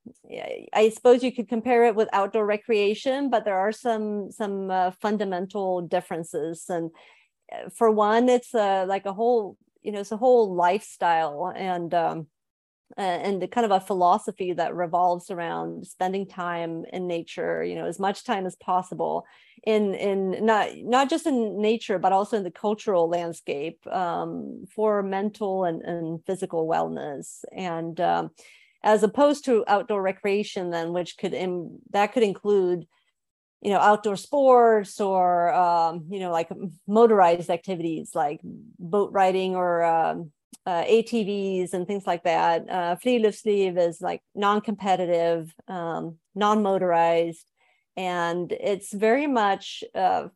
I 0.72 0.90
suppose 0.94 1.22
you 1.22 1.32
could 1.32 1.48
compare 1.48 1.84
it 1.86 1.94
with 1.94 2.08
outdoor 2.12 2.46
recreation, 2.46 3.28
but 3.28 3.44
there 3.44 3.58
are 3.58 3.72
some 3.72 4.30
some 4.30 4.70
uh, 4.70 4.92
fundamental 5.02 5.82
differences. 5.82 6.64
And 6.68 6.90
uh, 7.52 7.68
for 7.74 7.90
one, 7.90 8.28
it's 8.28 8.54
a, 8.54 8.86
like 8.86 9.04
a 9.04 9.12
whole, 9.12 9.58
you 9.82 9.92
know, 9.92 10.00
it's 10.00 10.12
a 10.12 10.16
whole 10.16 10.54
lifestyle 10.54 11.52
and 11.54 11.92
um, 11.92 12.28
uh, 12.96 13.00
and 13.00 13.50
kind 13.50 13.64
of 13.64 13.70
a 13.70 13.80
philosophy 13.80 14.52
that 14.52 14.74
revolves 14.74 15.30
around 15.30 15.86
spending 15.86 16.26
time 16.26 16.84
in 16.92 17.06
nature 17.06 17.64
you 17.64 17.74
know 17.74 17.86
as 17.86 17.98
much 17.98 18.24
time 18.24 18.46
as 18.46 18.56
possible 18.56 19.26
in 19.66 19.94
in 19.94 20.44
not 20.46 20.68
not 20.76 21.10
just 21.10 21.26
in 21.26 21.60
nature 21.60 21.98
but 21.98 22.12
also 22.12 22.36
in 22.36 22.44
the 22.44 22.50
cultural 22.50 23.08
landscape 23.08 23.84
um, 23.88 24.64
for 24.74 25.02
mental 25.02 25.64
and, 25.64 25.82
and 25.82 26.24
physical 26.24 26.68
wellness. 26.68 27.44
And 27.52 28.00
um, 28.00 28.30
as 28.82 29.02
opposed 29.02 29.44
to 29.46 29.64
outdoor 29.66 30.00
recreation 30.00 30.70
then 30.70 30.92
which 30.92 31.18
could 31.18 31.34
in, 31.34 31.80
that 31.90 32.12
could 32.12 32.22
include 32.22 32.86
you 33.60 33.70
know 33.70 33.78
outdoor 33.78 34.16
sports 34.16 35.00
or 35.00 35.52
um, 35.52 36.04
you 36.10 36.20
know 36.20 36.30
like 36.30 36.48
motorized 36.86 37.50
activities 37.50 38.14
like 38.14 38.40
boat 38.44 39.10
riding 39.12 39.56
or 39.56 39.82
um, 39.82 40.30
uh, 40.64 40.84
ATVs 40.84 41.72
and 41.72 41.86
things 41.86 42.06
like 42.06 42.24
that. 42.24 42.68
Uh, 42.68 42.96
Friluftsliv 42.96 43.78
is 43.78 44.00
like 44.00 44.22
non-competitive, 44.34 45.52
um, 45.68 46.16
non-motorized, 46.34 47.50
and 47.96 48.52
it's 48.52 48.92
very 48.92 49.26
much 49.26 49.84
uh, 49.94 50.28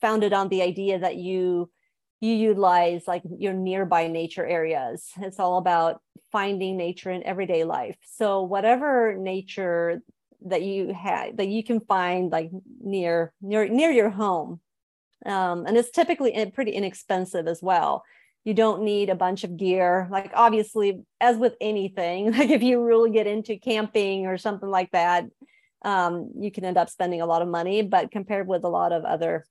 founded 0.00 0.32
on 0.32 0.48
the 0.48 0.62
idea 0.62 0.98
that 0.98 1.16
you 1.16 1.70
you 2.20 2.32
utilize 2.32 3.06
like 3.06 3.22
your 3.38 3.52
nearby 3.52 4.06
nature 4.06 4.46
areas. 4.46 5.10
It's 5.20 5.38
all 5.38 5.58
about 5.58 6.00
finding 6.32 6.76
nature 6.76 7.10
in 7.10 7.22
everyday 7.22 7.64
life. 7.64 7.96
So 8.02 8.42
whatever 8.42 9.14
nature 9.18 10.02
that 10.46 10.62
you 10.62 10.94
have 10.94 11.36
that 11.36 11.48
you 11.48 11.62
can 11.62 11.80
find 11.80 12.30
like 12.30 12.50
near 12.80 13.32
near 13.40 13.68
near 13.68 13.90
your 13.90 14.10
home, 14.10 14.60
um, 15.24 15.66
and 15.66 15.76
it's 15.76 15.90
typically 15.90 16.32
pretty 16.54 16.72
inexpensive 16.72 17.46
as 17.46 17.62
well 17.62 18.04
you 18.46 18.54
don't 18.54 18.84
need 18.84 19.10
a 19.10 19.16
bunch 19.16 19.42
of 19.42 19.56
gear. 19.56 20.06
Like 20.08 20.30
obviously 20.32 21.02
as 21.20 21.36
with 21.36 21.54
anything 21.60 22.30
like 22.38 22.48
if 22.48 22.62
you 22.62 22.82
really 22.82 23.10
get 23.10 23.26
into 23.26 23.58
camping 23.58 24.26
or 24.26 24.38
something 24.38 24.70
like 24.70 24.92
that 24.92 25.26
um, 25.84 26.30
you 26.38 26.50
can 26.50 26.64
end 26.64 26.78
up 26.78 26.88
spending 26.88 27.20
a 27.20 27.26
lot 27.26 27.42
of 27.42 27.48
money 27.48 27.82
but 27.82 28.10
compared 28.10 28.46
with 28.46 28.64
a 28.64 28.68
lot 28.68 28.92
of 28.92 29.04
other 29.04 29.44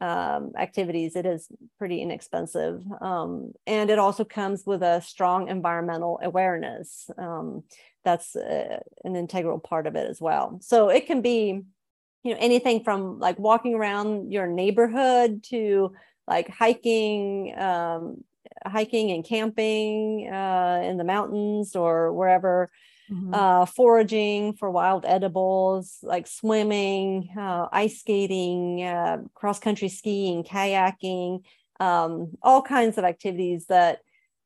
um, 0.00 0.52
activities 0.56 1.16
it 1.16 1.26
is 1.26 1.48
pretty 1.78 2.00
inexpensive. 2.00 2.82
Um, 3.00 3.52
and 3.66 3.90
it 3.90 3.98
also 3.98 4.24
comes 4.24 4.64
with 4.64 4.82
a 4.82 5.00
strong 5.00 5.48
environmental 5.48 6.20
awareness. 6.22 7.10
Um, 7.18 7.64
that's 8.04 8.36
uh, 8.36 8.78
an 9.04 9.16
integral 9.16 9.58
part 9.58 9.88
of 9.88 9.96
it 9.96 10.08
as 10.08 10.20
well. 10.20 10.58
So 10.62 10.88
it 10.88 11.06
can 11.06 11.20
be 11.20 11.62
you 12.22 12.32
know 12.32 12.38
anything 12.40 12.84
from 12.84 13.18
like 13.18 13.38
walking 13.38 13.74
around 13.74 14.32
your 14.32 14.46
neighborhood 14.46 15.42
to 15.44 15.92
like 16.28 16.48
hiking 16.48 17.56
um, 17.58 18.24
hiking 18.68 19.10
and 19.10 19.24
camping 19.24 20.28
uh, 20.32 20.80
in 20.84 20.96
the 20.96 21.04
mountains 21.04 21.76
or 21.76 22.12
wherever, 22.12 22.70
mm-hmm. 23.10 23.34
uh, 23.34 23.66
foraging 23.66 24.54
for 24.54 24.70
wild 24.70 25.04
edibles, 25.06 25.98
like 26.02 26.26
swimming, 26.26 27.28
uh, 27.38 27.66
ice 27.72 28.00
skating, 28.00 28.82
uh, 28.82 29.18
cross 29.34 29.58
country 29.58 29.88
skiing, 29.88 30.44
kayaking, 30.44 31.42
um, 31.80 32.32
all 32.42 32.62
kinds 32.62 32.98
of 32.98 33.04
activities 33.04 33.66
that 33.66 34.00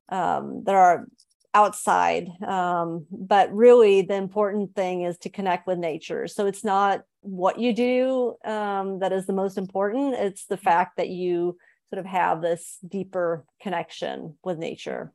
um, 0.09 0.65
that 0.65 0.75
are 0.75 1.07
outside. 1.55 2.29
Um, 2.47 3.07
but 3.11 3.53
really, 3.53 4.03
the 4.03 4.15
important 4.15 4.75
thing 4.75 5.03
is 5.03 5.19
to 5.19 5.31
connect 5.31 5.67
with 5.67 5.79
nature. 5.79 6.27
So 6.27 6.47
it's 6.47 6.65
not 6.65 7.05
what 7.23 7.59
you 7.59 7.73
do 7.73 8.35
um, 8.45 9.01
that 9.01 9.13
is 9.13 9.27
the 9.27 9.33
most 9.33 9.59
important; 9.59 10.15
it's 10.15 10.47
the 10.47 10.57
fact 10.57 10.97
that 10.97 11.09
you 11.09 11.59
sort 11.91 12.01
of 12.01 12.07
have 12.07 12.41
this 12.41 12.79
deeper 12.87 13.45
connection 13.61 14.37
with 14.45 14.59
nature 14.59 15.13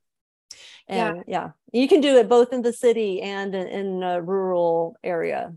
and 0.87 1.23
yeah, 1.27 1.51
yeah. 1.71 1.79
you 1.81 1.87
can 1.87 2.01
do 2.01 2.17
it 2.17 2.29
both 2.29 2.53
in 2.53 2.61
the 2.61 2.73
city 2.73 3.21
and 3.21 3.55
in, 3.55 3.67
in 3.67 4.03
a 4.03 4.21
rural 4.21 4.95
area 5.03 5.53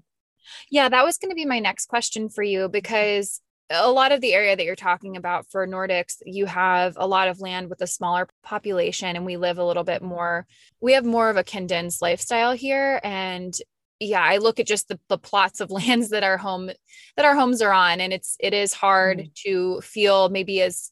yeah 0.71 0.89
that 0.89 1.05
was 1.05 1.19
going 1.19 1.31
to 1.31 1.35
be 1.35 1.45
my 1.45 1.59
next 1.59 1.87
question 1.87 2.29
for 2.29 2.43
you 2.43 2.69
because 2.69 3.41
a 3.71 3.91
lot 3.91 4.13
of 4.13 4.23
the 4.23 4.33
area 4.33 4.57
that 4.57 4.65
you're 4.65 4.75
talking 4.75 5.17
about 5.17 5.47
for 5.51 5.67
nordics 5.67 6.17
you 6.25 6.47
have 6.47 6.95
a 6.97 7.07
lot 7.07 7.29
of 7.29 7.41
land 7.41 7.69
with 7.69 7.83
a 7.83 7.87
smaller 7.87 8.29
population 8.43 9.15
and 9.15 9.27
we 9.27 9.37
live 9.37 9.59
a 9.59 9.65
little 9.65 9.85
bit 9.85 10.03
more 10.03 10.47
we 10.81 10.93
have 10.93 11.05
more 11.05 11.29
of 11.29 11.37
a 11.37 11.45
condensed 11.45 12.01
lifestyle 12.01 12.53
here 12.53 13.01
and 13.05 13.55
yeah 14.01 14.23
i 14.23 14.39
look 14.39 14.59
at 14.59 14.67
just 14.67 14.89
the, 14.89 14.99
the 15.09 15.19
plots 15.19 15.61
of 15.61 15.71
lands 15.71 16.11
that 16.11 16.25
our 16.25 16.39
home 16.39 16.71
that 17.17 17.27
our 17.27 17.35
homes 17.35 17.61
are 17.61 17.73
on 17.73 18.01
and 18.01 18.13
it's 18.13 18.37
it 18.41 18.55
is 18.55 18.73
hard 18.73 19.19
mm-hmm. 19.19 19.29
to 19.35 19.81
feel 19.83 20.29
maybe 20.29 20.63
as 20.63 20.91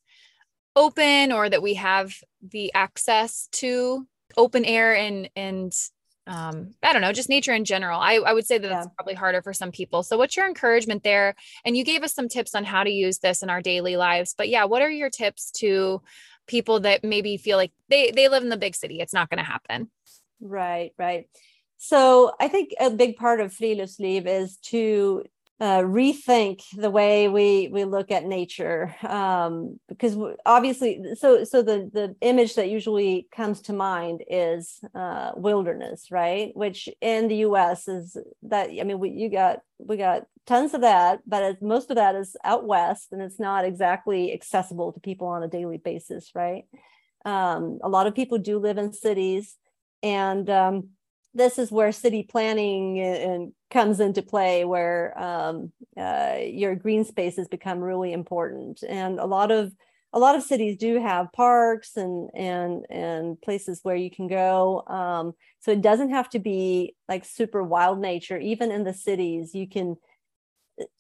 open 0.76 1.32
or 1.32 1.48
that 1.48 1.62
we 1.62 1.74
have 1.74 2.14
the 2.42 2.72
access 2.74 3.48
to 3.50 4.06
open 4.36 4.64
air 4.64 4.94
and 4.94 5.30
and 5.34 5.72
um, 6.28 6.74
I 6.82 6.92
don't 6.92 7.02
know, 7.02 7.12
just 7.12 7.28
nature 7.28 7.52
in 7.52 7.64
general. 7.64 8.00
I, 8.00 8.14
I 8.14 8.32
would 8.32 8.46
say 8.46 8.58
that 8.58 8.66
that's 8.66 8.88
probably 8.96 9.14
harder 9.14 9.42
for 9.42 9.52
some 9.52 9.70
people. 9.70 10.02
So, 10.02 10.18
what's 10.18 10.36
your 10.36 10.48
encouragement 10.48 11.04
there? 11.04 11.36
And 11.64 11.76
you 11.76 11.84
gave 11.84 12.02
us 12.02 12.14
some 12.14 12.28
tips 12.28 12.54
on 12.54 12.64
how 12.64 12.82
to 12.82 12.90
use 12.90 13.18
this 13.18 13.42
in 13.42 13.50
our 13.50 13.62
daily 13.62 13.96
lives. 13.96 14.34
But 14.36 14.48
yeah, 14.48 14.64
what 14.64 14.82
are 14.82 14.90
your 14.90 15.10
tips 15.10 15.52
to 15.58 16.02
people 16.48 16.80
that 16.80 17.04
maybe 17.04 17.36
feel 17.36 17.56
like 17.56 17.72
they 17.88 18.10
they 18.10 18.28
live 18.28 18.42
in 18.42 18.48
the 18.48 18.56
big 18.56 18.74
city? 18.74 18.98
It's 19.00 19.14
not 19.14 19.30
going 19.30 19.38
to 19.38 19.44
happen. 19.44 19.88
Right, 20.40 20.92
right. 20.98 21.28
So, 21.76 22.32
I 22.40 22.48
think 22.48 22.70
a 22.80 22.90
big 22.90 23.16
part 23.16 23.40
of 23.40 23.52
Friluftsliv 23.52 24.26
is 24.26 24.56
to 24.64 25.24
uh, 25.58 25.80
rethink 25.80 26.62
the 26.76 26.90
way 26.90 27.28
we 27.28 27.68
we 27.68 27.84
look 27.84 28.10
at 28.10 28.26
nature 28.26 28.94
um, 29.08 29.80
because 29.88 30.16
obviously 30.44 31.02
so 31.18 31.44
so 31.44 31.62
the 31.62 31.88
the 31.92 32.14
image 32.20 32.56
that 32.56 32.68
usually 32.68 33.26
comes 33.34 33.62
to 33.62 33.72
mind 33.72 34.22
is 34.28 34.80
uh, 34.94 35.32
wilderness 35.34 36.10
right? 36.10 36.54
Which 36.54 36.90
in 37.00 37.28
the 37.28 37.36
US 37.36 37.88
is 37.88 38.18
that 38.42 38.68
I 38.68 38.84
mean 38.84 38.98
we 38.98 39.10
you 39.10 39.30
got 39.30 39.60
we 39.78 39.96
got 39.96 40.26
tons 40.46 40.74
of 40.74 40.82
that 40.82 41.20
but 41.26 41.62
most 41.62 41.90
of 41.90 41.96
that 41.96 42.14
is 42.14 42.36
out 42.44 42.66
west 42.66 43.08
and 43.12 43.22
it's 43.22 43.40
not 43.40 43.64
exactly 43.64 44.34
accessible 44.34 44.92
to 44.92 45.00
people 45.00 45.26
on 45.26 45.42
a 45.42 45.48
daily 45.48 45.78
basis 45.78 46.32
right? 46.34 46.64
Um, 47.24 47.78
a 47.82 47.88
lot 47.88 48.06
of 48.06 48.14
people 48.14 48.36
do 48.36 48.58
live 48.58 48.76
in 48.76 48.92
cities 48.92 49.56
and 50.02 50.48
um, 50.50 50.90
this 51.36 51.58
is 51.58 51.70
where 51.70 51.92
city 51.92 52.22
planning 52.22 52.98
and 53.00 53.52
comes 53.70 54.00
into 54.00 54.22
play 54.22 54.64
where 54.64 55.18
um, 55.20 55.72
uh, 55.96 56.36
your 56.40 56.74
green 56.74 57.04
spaces 57.04 57.48
become 57.48 57.80
really 57.80 58.12
important. 58.12 58.82
And 58.88 59.18
a 59.18 59.26
lot 59.26 59.50
of 59.50 59.72
a 60.12 60.18
lot 60.18 60.34
of 60.34 60.42
cities 60.42 60.78
do 60.78 61.00
have 61.00 61.32
parks 61.32 61.96
and 61.96 62.30
and 62.34 62.86
and 62.88 63.40
places 63.42 63.80
where 63.82 63.96
you 63.96 64.10
can 64.10 64.28
go. 64.28 64.82
Um, 64.86 65.34
so 65.60 65.72
it 65.72 65.82
doesn't 65.82 66.10
have 66.10 66.30
to 66.30 66.38
be 66.38 66.94
like 67.08 67.24
super 67.24 67.62
wild 67.62 68.00
nature. 68.00 68.38
Even 68.38 68.70
in 68.70 68.84
the 68.84 68.94
cities 68.94 69.54
you 69.54 69.68
can 69.68 69.96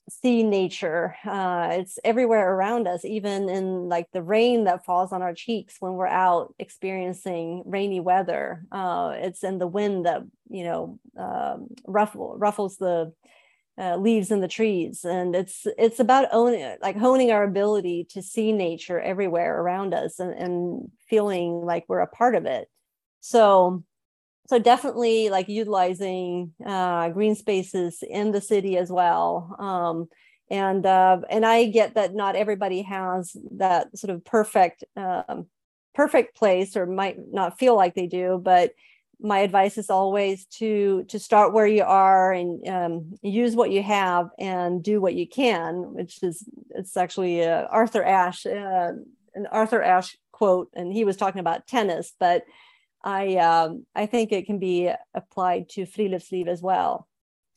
see 0.08 0.42
nature. 0.42 1.16
Uh, 1.24 1.68
it's 1.72 1.98
everywhere 2.04 2.54
around 2.54 2.86
us, 2.86 3.04
even 3.04 3.48
in 3.48 3.88
like 3.88 4.10
the 4.12 4.22
rain 4.22 4.64
that 4.64 4.84
falls 4.84 5.12
on 5.12 5.22
our 5.22 5.34
cheeks 5.34 5.76
when 5.80 5.94
we're 5.94 6.06
out 6.06 6.54
experiencing 6.58 7.62
rainy 7.66 8.00
weather. 8.00 8.64
Uh, 8.70 9.14
it's 9.16 9.42
in 9.42 9.58
the 9.58 9.66
wind 9.66 10.06
that 10.06 10.22
you 10.48 10.64
know 10.64 10.98
um, 11.16 11.68
ruffle, 11.86 12.36
ruffles 12.38 12.76
the 12.76 13.12
uh, 13.78 13.96
leaves 13.96 14.30
in 14.30 14.40
the 14.40 14.48
trees, 14.48 15.04
and 15.04 15.34
it's 15.34 15.66
it's 15.76 16.00
about 16.00 16.28
owning, 16.32 16.76
like 16.80 16.96
honing 16.96 17.30
our 17.30 17.44
ability 17.44 18.06
to 18.10 18.22
see 18.22 18.52
nature 18.52 19.00
everywhere 19.00 19.60
around 19.60 19.92
us 19.92 20.18
and, 20.18 20.32
and 20.32 20.90
feeling 21.08 21.52
like 21.64 21.84
we're 21.88 22.00
a 22.00 22.06
part 22.06 22.34
of 22.34 22.46
it. 22.46 22.68
So 23.20 23.82
so 24.48 24.58
definitely 24.58 25.28
like 25.28 25.48
utilizing 25.48 26.52
uh, 26.64 27.08
green 27.10 27.34
spaces 27.34 28.02
in 28.08 28.32
the 28.32 28.40
city 28.40 28.76
as 28.76 28.90
well 28.90 29.56
um, 29.58 30.08
and 30.50 30.86
uh, 30.86 31.18
and 31.30 31.44
i 31.44 31.64
get 31.64 31.94
that 31.94 32.14
not 32.14 32.36
everybody 32.36 32.82
has 32.82 33.36
that 33.52 33.96
sort 33.96 34.14
of 34.14 34.24
perfect 34.24 34.84
um, 34.96 35.46
perfect 35.94 36.36
place 36.36 36.76
or 36.76 36.86
might 36.86 37.16
not 37.32 37.58
feel 37.58 37.76
like 37.76 37.94
they 37.94 38.06
do 38.06 38.40
but 38.42 38.72
my 39.18 39.38
advice 39.38 39.78
is 39.78 39.88
always 39.88 40.44
to 40.46 41.04
to 41.08 41.18
start 41.18 41.52
where 41.52 41.66
you 41.66 41.82
are 41.82 42.32
and 42.32 42.68
um, 42.68 43.14
use 43.22 43.56
what 43.56 43.70
you 43.70 43.82
have 43.82 44.28
and 44.38 44.82
do 44.82 45.00
what 45.00 45.14
you 45.14 45.26
can 45.26 45.94
which 45.94 46.22
is 46.22 46.44
it's 46.70 46.96
actually 46.96 47.42
uh, 47.44 47.64
arthur 47.70 48.04
ashe 48.04 48.46
uh, 48.46 48.92
an 49.34 49.46
arthur 49.50 49.82
ashe 49.82 50.16
quote 50.32 50.68
and 50.74 50.92
he 50.92 51.04
was 51.04 51.16
talking 51.16 51.40
about 51.40 51.66
tennis 51.66 52.12
but 52.20 52.44
I 53.06 53.36
um, 53.36 53.86
I 53.94 54.06
think 54.06 54.32
it 54.32 54.46
can 54.46 54.58
be 54.58 54.90
applied 55.14 55.68
to 55.70 55.86
friluftsliv 55.86 56.48
as 56.48 56.60
well. 56.60 57.06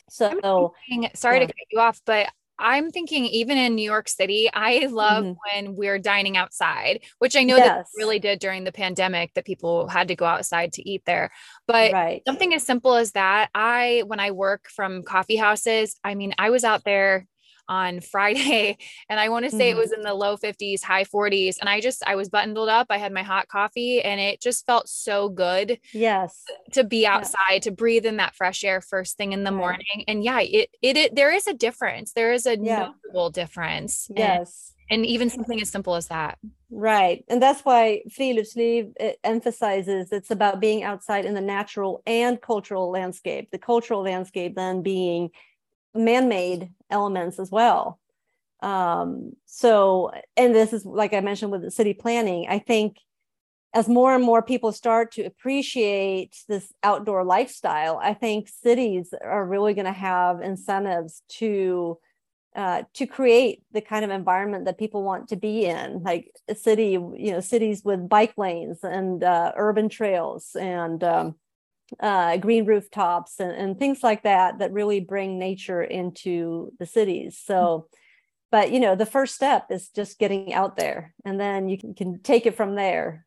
So 0.07 0.73
thinking, 0.87 1.09
sorry 1.15 1.39
yeah. 1.39 1.47
to 1.47 1.47
cut 1.47 1.67
you 1.71 1.79
off, 1.79 2.01
but 2.05 2.27
I'm 2.59 2.91
thinking 2.91 3.25
even 3.25 3.57
in 3.57 3.73
New 3.73 3.83
York 3.83 4.09
City, 4.09 4.49
I 4.53 4.85
love 4.91 5.23
mm-hmm. 5.23 5.65
when 5.65 5.75
we're 5.75 5.97
dining 5.97 6.37
outside, 6.37 6.99
which 7.17 7.35
I 7.35 7.43
know 7.43 7.57
yes. 7.57 7.67
that 7.67 7.85
really 7.97 8.19
did 8.19 8.39
during 8.39 8.63
the 8.63 8.71
pandemic 8.71 9.33
that 9.33 9.45
people 9.45 9.87
had 9.87 10.09
to 10.09 10.15
go 10.15 10.25
outside 10.25 10.73
to 10.73 10.87
eat 10.87 11.01
there. 11.05 11.31
But 11.65 11.93
right. 11.93 12.21
something 12.27 12.53
as 12.53 12.63
simple 12.63 12.95
as 12.95 13.13
that, 13.13 13.49
I 13.55 14.03
when 14.05 14.19
I 14.19 14.31
work 14.31 14.67
from 14.69 15.01
coffee 15.01 15.37
houses, 15.37 15.95
I 16.03 16.13
mean, 16.13 16.35
I 16.37 16.51
was 16.51 16.63
out 16.63 16.83
there 16.83 17.25
on 17.69 18.01
Friday 18.11 18.77
and 19.09 19.19
I 19.19 19.29
want 19.29 19.45
to 19.45 19.51
say 19.51 19.69
mm-hmm. 19.69 19.77
it 19.77 19.81
was 19.81 19.91
in 19.93 20.01
the 20.01 20.13
low 20.13 20.35
50s, 20.35 20.83
high 20.83 21.05
40s 21.05 21.55
and 21.61 21.69
I 21.69 21.79
just 21.79 22.03
I 22.05 22.15
was 22.15 22.27
buttoned 22.27 22.57
up. 22.57 22.87
I 22.89 22.97
had 22.97 23.13
my 23.13 23.23
hot 23.23 23.47
coffee 23.47 24.01
and 24.01 24.19
it 24.19 24.41
just 24.41 24.65
felt 24.65 24.89
so 24.89 25.29
good. 25.29 25.79
Yes. 25.93 26.43
To 26.73 26.83
be 26.83 27.05
outside, 27.05 27.39
yeah. 27.51 27.59
to 27.59 27.71
breathe 27.71 28.05
in 28.05 28.17
that 28.17 28.35
fresh 28.35 28.63
air 28.63 28.81
first 28.81 29.15
thing 29.15 29.31
in 29.31 29.43
the 29.43 29.51
right. 29.51 29.57
morning. 29.57 30.03
And 30.07 30.23
yeah, 30.23 30.41
it, 30.41 30.69
it, 30.81 30.97
it 30.97 31.15
there 31.15 31.33
is 31.33 31.47
a 31.47 31.53
difference. 31.53 32.11
There 32.13 32.33
is 32.33 32.45
a 32.45 32.57
yeah. 32.57 32.89
notable 33.03 33.29
difference. 33.29 34.09
Yes. 34.13 34.73
And, 34.89 35.01
and 35.01 35.05
even 35.05 35.29
something 35.29 35.61
as 35.61 35.69
simple 35.69 35.95
as 35.95 36.07
that. 36.07 36.39
Right. 36.71 37.23
And 37.29 37.41
that's 37.41 37.61
why 37.61 38.01
Friluftsliv 38.09 38.93
emphasizes 39.23 40.11
it's 40.11 40.31
about 40.31 40.59
being 40.59 40.83
outside 40.83 41.25
in 41.25 41.35
the 41.35 41.41
natural 41.41 42.01
and 42.07 42.41
cultural 42.41 42.89
landscape. 42.89 43.49
The 43.51 43.59
cultural 43.59 44.01
landscape 44.01 44.55
then 44.55 44.81
being 44.81 45.29
man-made 45.93 46.71
elements 46.89 47.39
as 47.39 47.51
well. 47.51 47.99
Um, 48.61 49.33
so, 49.45 50.11
and 50.35 50.53
this 50.53 50.73
is 50.73 50.85
like 50.85 51.13
I 51.13 51.21
mentioned 51.21 51.51
with 51.51 51.61
the 51.61 51.71
city 51.71 51.93
planning, 51.93 52.47
I 52.49 52.59
think 52.59 52.97
as 53.73 53.87
more 53.87 54.15
and 54.15 54.23
more 54.23 54.41
people 54.41 54.71
start 54.71 55.11
to 55.13 55.23
appreciate 55.23 56.35
this 56.47 56.73
outdoor 56.83 57.23
lifestyle, 57.23 57.99
I 58.01 58.13
think 58.15 58.49
cities 58.49 59.13
are 59.23 59.45
really 59.45 59.73
going 59.73 59.85
to 59.85 59.91
have 59.91 60.41
incentives 60.41 61.21
to 61.37 61.99
uh, 62.55 62.81
to 62.95 63.05
create 63.05 63.61
the 63.71 63.79
kind 63.79 64.03
of 64.03 64.09
environment 64.09 64.65
that 64.65 64.79
people 64.79 65.03
want 65.03 65.29
to 65.29 65.35
be 65.35 65.65
in, 65.65 66.01
like 66.01 66.31
a 66.47 66.55
city, 66.55 66.93
you 66.93 67.31
know, 67.31 67.39
cities 67.39 67.83
with 67.85 68.09
bike 68.09 68.33
lanes 68.37 68.79
and 68.83 69.23
uh, 69.23 69.51
urban 69.55 69.87
trails 69.87 70.55
and 70.59 71.03
um, 71.03 71.35
uh, 71.99 72.37
green 72.37 72.65
rooftops 72.65 73.39
and, 73.39 73.51
and 73.51 73.79
things 73.79 74.03
like 74.03 74.23
that 74.23 74.59
that 74.59 74.71
really 74.71 74.99
bring 74.99 75.39
nature 75.39 75.81
into 75.83 76.71
the 76.79 76.85
cities. 76.85 77.39
So, 77.43 77.87
but 78.51 78.71
you 78.71 78.79
know, 78.79 78.95
the 78.95 79.05
first 79.05 79.35
step 79.35 79.67
is 79.71 79.89
just 79.89 80.19
getting 80.19 80.53
out 80.53 80.75
there, 80.75 81.13
and 81.25 81.39
then 81.39 81.69
you 81.69 81.77
can, 81.77 81.93
can 81.93 82.19
take 82.21 82.45
it 82.45 82.55
from 82.55 82.75
there 82.75 83.25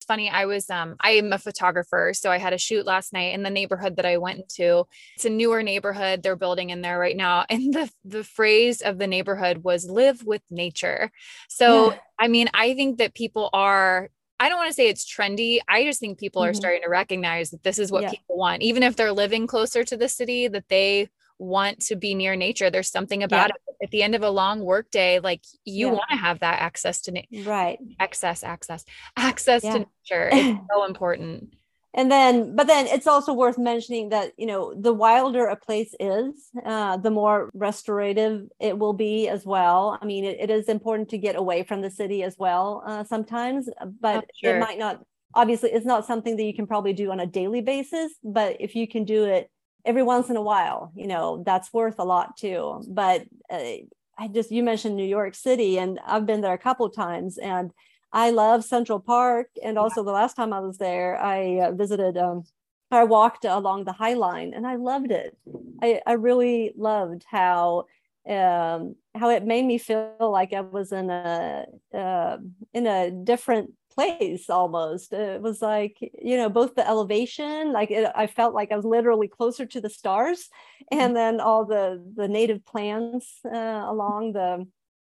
It's 0.00 0.06
funny. 0.06 0.30
I 0.30 0.46
was 0.46 0.70
um 0.70 0.96
I 1.00 1.10
am 1.12 1.30
a 1.30 1.38
photographer, 1.38 2.12
so 2.14 2.30
I 2.30 2.38
had 2.38 2.54
a 2.54 2.58
shoot 2.58 2.86
last 2.86 3.12
night 3.12 3.34
in 3.34 3.42
the 3.42 3.50
neighborhood 3.50 3.96
that 3.96 4.06
I 4.06 4.16
went 4.16 4.48
to. 4.54 4.86
It's 5.16 5.26
a 5.26 5.30
newer 5.30 5.62
neighborhood 5.62 6.22
they're 6.22 6.36
building 6.36 6.70
in 6.70 6.80
there 6.80 6.98
right 6.98 7.16
now, 7.16 7.44
and 7.50 7.74
the 7.74 7.90
the 8.04 8.24
phrase 8.24 8.80
of 8.80 8.98
the 8.98 9.06
neighborhood 9.06 9.58
was 9.58 9.90
"live 9.90 10.24
with 10.24 10.40
nature." 10.50 11.10
So 11.50 11.92
yeah. 11.92 11.98
I 12.18 12.28
mean, 12.28 12.48
I 12.54 12.74
think 12.74 12.96
that 12.96 13.14
people 13.14 13.50
are 13.52 14.08
I 14.40 14.48
don't 14.48 14.58
want 14.58 14.68
to 14.68 14.74
say 14.74 14.88
it's 14.88 15.04
trendy. 15.04 15.58
I 15.68 15.84
just 15.84 16.00
think 16.00 16.18
people 16.18 16.42
mm-hmm. 16.42 16.50
are 16.50 16.54
starting 16.54 16.82
to 16.82 16.88
recognize 16.88 17.50
that 17.50 17.62
this 17.62 17.78
is 17.78 17.92
what 17.92 18.02
yeah. 18.04 18.10
people 18.10 18.38
want, 18.38 18.62
even 18.62 18.82
if 18.82 18.96
they're 18.96 19.12
living 19.12 19.46
closer 19.46 19.84
to 19.84 19.96
the 19.96 20.08
city, 20.08 20.48
that 20.48 20.68
they 20.68 21.10
want 21.38 21.80
to 21.80 21.96
be 21.96 22.14
near 22.14 22.36
nature. 22.36 22.70
There's 22.70 22.90
something 22.90 23.22
about 23.22 23.50
yeah. 23.50 23.54
it. 23.54 23.84
At 23.84 23.90
the 23.92 24.02
end 24.02 24.14
of 24.14 24.22
a 24.22 24.28
long 24.28 24.60
work 24.60 24.90
day, 24.90 25.20
like 25.20 25.42
you 25.64 25.86
yeah. 25.86 25.92
want 25.92 26.10
to 26.10 26.16
have 26.16 26.40
that 26.40 26.60
access 26.60 27.00
to 27.02 27.12
nature. 27.12 27.48
Right. 27.48 27.78
Access, 27.98 28.42
access, 28.42 28.84
access 29.16 29.62
to 29.62 29.78
nature. 29.78 30.30
It's 30.32 30.60
so 30.70 30.84
important. 30.84 31.54
And 31.92 32.10
then, 32.10 32.54
but 32.54 32.66
then 32.68 32.86
it's 32.86 33.06
also 33.06 33.32
worth 33.32 33.58
mentioning 33.58 34.10
that, 34.10 34.32
you 34.36 34.46
know, 34.46 34.72
the 34.74 34.92
wilder 34.92 35.46
a 35.46 35.56
place 35.56 35.92
is, 35.98 36.50
uh, 36.64 36.96
the 36.98 37.10
more 37.10 37.50
restorative 37.52 38.46
it 38.60 38.78
will 38.78 38.92
be 38.92 39.28
as 39.28 39.44
well. 39.44 39.98
I 40.00 40.04
mean, 40.04 40.24
it, 40.24 40.38
it 40.40 40.50
is 40.50 40.68
important 40.68 41.08
to 41.10 41.18
get 41.18 41.34
away 41.34 41.64
from 41.64 41.82
the 41.82 41.90
city 41.90 42.22
as 42.22 42.36
well 42.38 42.84
uh, 42.86 43.02
sometimes, 43.04 43.68
but 44.00 44.24
oh, 44.24 44.28
sure. 44.40 44.56
it 44.56 44.60
might 44.60 44.78
not, 44.78 45.00
obviously, 45.34 45.70
it's 45.70 45.86
not 45.86 46.06
something 46.06 46.36
that 46.36 46.44
you 46.44 46.54
can 46.54 46.66
probably 46.66 46.92
do 46.92 47.10
on 47.10 47.18
a 47.18 47.26
daily 47.26 47.60
basis. 47.60 48.12
But 48.22 48.56
if 48.60 48.76
you 48.76 48.86
can 48.86 49.04
do 49.04 49.24
it 49.24 49.50
every 49.84 50.02
once 50.02 50.30
in 50.30 50.36
a 50.36 50.42
while 50.42 50.92
you 50.94 51.06
know 51.06 51.42
that's 51.44 51.72
worth 51.72 51.98
a 51.98 52.04
lot 52.04 52.36
too 52.36 52.82
but 52.88 53.22
uh, 53.50 53.76
i 54.18 54.28
just 54.32 54.50
you 54.50 54.62
mentioned 54.62 54.96
new 54.96 55.04
york 55.04 55.34
city 55.34 55.78
and 55.78 55.98
i've 56.06 56.26
been 56.26 56.40
there 56.40 56.52
a 56.52 56.58
couple 56.58 56.88
times 56.90 57.38
and 57.38 57.72
i 58.12 58.30
love 58.30 58.64
central 58.64 59.00
park 59.00 59.48
and 59.62 59.78
also 59.78 60.02
the 60.02 60.12
last 60.12 60.34
time 60.34 60.52
i 60.52 60.60
was 60.60 60.78
there 60.78 61.18
i 61.20 61.58
uh, 61.58 61.72
visited 61.72 62.16
um, 62.16 62.42
i 62.90 63.04
walked 63.04 63.44
along 63.44 63.84
the 63.84 63.92
high 63.92 64.14
line 64.14 64.52
and 64.54 64.66
i 64.66 64.76
loved 64.76 65.10
it. 65.10 65.36
I, 65.82 66.00
I 66.06 66.12
really 66.12 66.72
loved 66.76 67.24
how 67.28 67.86
um, 68.28 68.96
how 69.14 69.30
it 69.30 69.46
made 69.46 69.64
me 69.64 69.78
feel 69.78 70.14
like 70.20 70.52
i 70.52 70.60
was 70.60 70.92
in 70.92 71.10
a 71.10 71.66
uh, 71.94 72.36
in 72.74 72.86
a 72.86 73.10
different 73.10 73.72
place 73.90 74.48
almost. 74.48 75.12
It 75.12 75.40
was 75.42 75.60
like 75.60 75.98
you 76.22 76.36
know 76.36 76.48
both 76.48 76.74
the 76.74 76.86
elevation 76.86 77.72
like 77.72 77.90
it, 77.90 78.10
i 78.14 78.26
felt 78.26 78.54
like 78.54 78.72
i 78.72 78.76
was 78.76 78.84
literally 78.84 79.28
closer 79.28 79.66
to 79.66 79.80
the 79.80 79.90
stars 79.90 80.48
mm-hmm. 80.92 81.00
and 81.00 81.16
then 81.16 81.40
all 81.40 81.64
the 81.64 82.02
the 82.16 82.28
native 82.28 82.64
plants 82.64 83.40
uh, 83.44 83.84
along 83.86 84.32
the 84.32 84.66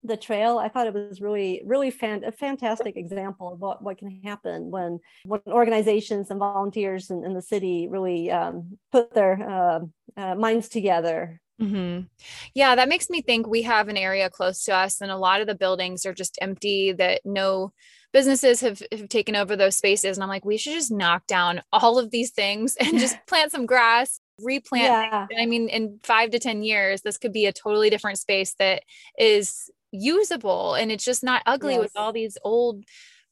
the 0.04 0.16
trail 0.16 0.58
i 0.58 0.68
thought 0.68 0.86
it 0.86 0.94
was 0.94 1.20
really 1.20 1.62
really 1.64 1.90
fan- 1.90 2.24
a 2.24 2.32
fantastic 2.32 2.96
example 2.96 3.52
of 3.52 3.60
what, 3.60 3.82
what 3.82 3.98
can 3.98 4.20
happen 4.22 4.70
when 4.70 4.98
when 5.24 5.40
organizations 5.46 6.30
and 6.30 6.38
volunteers 6.38 7.10
in, 7.10 7.24
in 7.24 7.34
the 7.34 7.42
city 7.42 7.88
really 7.88 8.30
um, 8.30 8.78
put 8.90 9.12
their 9.14 9.34
uh, 9.48 9.80
uh, 10.16 10.34
minds 10.34 10.68
together 10.68 11.40
Mm-hmm. 11.60 12.06
Yeah, 12.54 12.74
that 12.74 12.88
makes 12.88 13.08
me 13.08 13.22
think 13.22 13.46
we 13.46 13.62
have 13.62 13.88
an 13.88 13.96
area 13.96 14.28
close 14.28 14.64
to 14.64 14.74
us, 14.74 15.00
and 15.00 15.12
a 15.12 15.16
lot 15.16 15.40
of 15.40 15.46
the 15.46 15.54
buildings 15.54 16.04
are 16.04 16.14
just 16.14 16.38
empty 16.40 16.90
that 16.92 17.20
no 17.24 17.72
businesses 18.12 18.60
have, 18.60 18.82
have 18.92 19.08
taken 19.08 19.34
over 19.36 19.56
those 19.56 19.76
spaces. 19.76 20.16
And 20.16 20.22
I'm 20.22 20.28
like, 20.28 20.44
we 20.44 20.56
should 20.56 20.74
just 20.74 20.90
knock 20.90 21.26
down 21.26 21.62
all 21.72 21.98
of 21.98 22.10
these 22.10 22.30
things 22.30 22.76
and 22.76 22.98
just 22.98 23.16
plant 23.26 23.52
some 23.52 23.66
grass, 23.66 24.20
replant. 24.40 24.84
Yeah. 24.84 25.26
I 25.38 25.46
mean, 25.46 25.68
in 25.68 25.98
five 26.02 26.30
to 26.30 26.38
10 26.38 26.62
years, 26.62 27.02
this 27.02 27.16
could 27.16 27.32
be 27.32 27.46
a 27.46 27.52
totally 27.52 27.90
different 27.90 28.18
space 28.18 28.54
that 28.58 28.82
is 29.18 29.70
usable 29.92 30.74
and 30.74 30.90
it's 30.90 31.04
just 31.04 31.22
not 31.22 31.42
ugly 31.46 31.74
yes. 31.74 31.82
with 31.82 31.92
all 31.96 32.12
these 32.12 32.36
old 32.42 32.84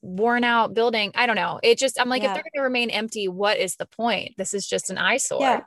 worn 0.03 0.45
out 0.45 0.75
building. 0.75 1.13
I 1.15 1.27
don't 1.27 1.37
know. 1.37 1.61
It 1.63 1.79
just, 1.79 2.01
I'm 2.01 2.09
like, 2.09 2.23
yeah. 2.23 2.31
if 2.31 2.35
they're 2.35 2.43
going 2.43 2.61
to 2.61 2.63
remain 2.63 2.91
empty, 2.91 3.29
what 3.29 3.59
is 3.59 3.77
the 3.77 3.87
point? 3.87 4.37
This 4.37 4.55
is 4.55 4.67
just 4.67 4.91
an 4.91 4.99
eyesore. 4.99 5.41
Yeah. 5.41 5.61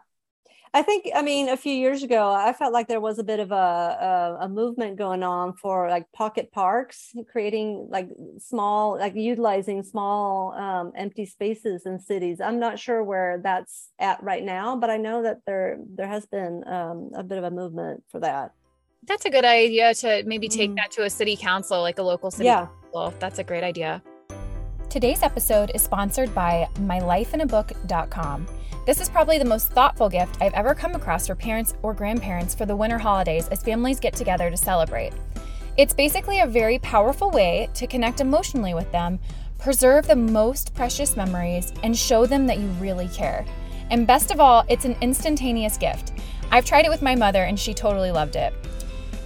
I 0.75 0.81
think, 0.81 1.07
I 1.13 1.21
mean, 1.21 1.49
a 1.49 1.57
few 1.57 1.73
years 1.73 2.01
ago, 2.01 2.31
I 2.31 2.51
felt 2.51 2.73
like 2.73 2.87
there 2.87 2.99
was 2.99 3.19
a 3.19 3.23
bit 3.23 3.39
of 3.39 3.51
a, 3.51 3.55
a, 3.55 4.45
a, 4.45 4.49
movement 4.49 4.97
going 4.97 5.21
on 5.21 5.53
for 5.53 5.87
like 5.87 6.11
pocket 6.11 6.51
parks, 6.51 7.13
creating 7.31 7.89
like 7.91 8.09
small, 8.39 8.97
like 8.97 9.13
utilizing 9.13 9.83
small 9.83 10.51
um, 10.53 10.91
empty 10.95 11.27
spaces 11.27 11.85
in 11.85 11.99
cities. 11.99 12.41
I'm 12.41 12.59
not 12.59 12.79
sure 12.79 13.03
where 13.03 13.37
that's 13.37 13.91
at 13.99 14.23
right 14.23 14.43
now, 14.43 14.75
but 14.75 14.89
I 14.89 14.97
know 14.97 15.21
that 15.21 15.41
there 15.45 15.77
there 15.93 16.07
has 16.07 16.25
been 16.25 16.63
um, 16.67 17.11
a 17.15 17.21
bit 17.21 17.37
of 17.37 17.43
a 17.43 17.51
movement 17.51 18.03
for 18.09 18.21
that. 18.21 18.53
That's 19.05 19.25
a 19.25 19.29
good 19.29 19.43
idea 19.43 19.93
to 19.95 20.23
maybe 20.25 20.47
take 20.47 20.71
mm. 20.71 20.75
that 20.77 20.91
to 20.91 21.03
a 21.03 21.09
city 21.09 21.35
council, 21.35 21.81
like 21.81 21.99
a 21.99 22.03
local 22.03 22.31
city 22.31 22.45
yeah. 22.45 22.67
council. 22.67 23.13
That's 23.19 23.39
a 23.39 23.43
great 23.43 23.63
idea. 23.63 24.01
Today's 24.89 25.23
episode 25.23 25.71
is 25.75 25.81
sponsored 25.81 26.33
by 26.33 26.69
mylifeinabook.com. 26.75 28.47
This 28.85 29.01
is 29.01 29.09
probably 29.09 29.37
the 29.39 29.45
most 29.45 29.71
thoughtful 29.71 30.07
gift 30.09 30.37
I've 30.41 30.53
ever 30.53 30.75
come 30.75 30.93
across 30.93 31.27
for 31.27 31.35
parents 31.35 31.73
or 31.81 31.93
grandparents 31.93 32.53
for 32.53 32.65
the 32.65 32.75
winter 32.75 32.97
holidays 32.97 33.47
as 33.49 33.63
families 33.63 33.99
get 33.99 34.13
together 34.13 34.49
to 34.49 34.57
celebrate. 34.57 35.13
It's 35.77 35.93
basically 35.93 36.39
a 36.41 36.47
very 36.47 36.79
powerful 36.79 37.31
way 37.31 37.69
to 37.73 37.87
connect 37.87 38.21
emotionally 38.21 38.73
with 38.73 38.91
them, 38.91 39.19
preserve 39.57 40.07
the 40.07 40.15
most 40.15 40.75
precious 40.75 41.17
memories, 41.17 41.73
and 41.83 41.97
show 41.97 42.25
them 42.25 42.45
that 42.47 42.59
you 42.59 42.67
really 42.79 43.07
care. 43.09 43.45
And 43.89 44.07
best 44.07 44.31
of 44.31 44.39
all, 44.39 44.63
it's 44.69 44.85
an 44.85 44.95
instantaneous 45.01 45.77
gift. 45.77 46.13
I've 46.51 46.65
tried 46.65 46.85
it 46.85 46.89
with 46.89 47.01
my 47.01 47.15
mother 47.15 47.43
and 47.43 47.59
she 47.59 47.73
totally 47.73 48.11
loved 48.11 48.35
it. 48.35 48.53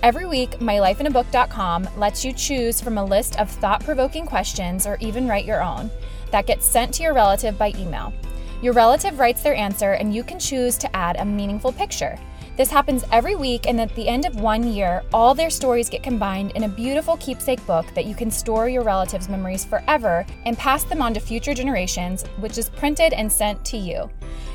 Every 0.04 0.28
week, 0.28 0.52
mylifeinabook.com 0.60 1.90
lets 1.98 2.24
you 2.24 2.32
choose 2.32 2.80
from 2.80 2.98
a 2.98 3.04
list 3.04 3.40
of 3.40 3.50
thought 3.50 3.84
provoking 3.84 4.26
questions 4.28 4.86
or 4.86 4.98
even 5.00 5.28
write 5.28 5.46
your 5.46 5.64
own 5.64 5.90
that 6.32 6.46
gets 6.46 6.66
sent 6.66 6.94
to 6.96 7.04
your 7.04 7.14
relative 7.14 7.58
by 7.58 7.74
email. 7.78 8.14
Your 8.62 8.74
relative 8.74 9.20
writes 9.20 9.42
their 9.42 9.56
answer, 9.56 9.94
and 9.94 10.14
you 10.14 10.24
can 10.24 10.40
choose 10.40 10.78
to 10.78 10.96
add 10.96 11.16
a 11.18 11.26
meaningful 11.26 11.72
picture. 11.72 12.18
This 12.58 12.72
happens 12.72 13.06
every 13.12 13.36
week, 13.36 13.68
and 13.68 13.80
at 13.80 13.94
the 13.96 14.08
end 14.08 14.26
of 14.26 14.42
one 14.42 14.64
year, 14.74 15.04
all 15.14 15.36
their 15.36 15.52
stories 15.52 15.90
get 15.90 16.02
combined 16.02 16.52
in 16.52 16.64
a 16.64 16.70
beautiful 16.70 17.18
keepsake 17.18 17.64
book 17.68 17.86
that 17.94 18.06
you 18.06 18.16
can 18.16 18.32
store 18.32 18.68
your 18.68 18.84
relatives' 18.84 19.30
memories 19.30 19.64
forever 19.64 20.26
and 20.46 20.58
pass 20.58 20.84
them 20.84 21.02
on 21.02 21.14
to 21.14 21.20
future 21.20 21.54
generations, 21.54 22.24
which 22.40 22.58
is 22.58 22.70
printed 22.70 23.14
and 23.14 23.32
sent 23.32 23.64
to 23.66 23.78
you. 23.78 24.10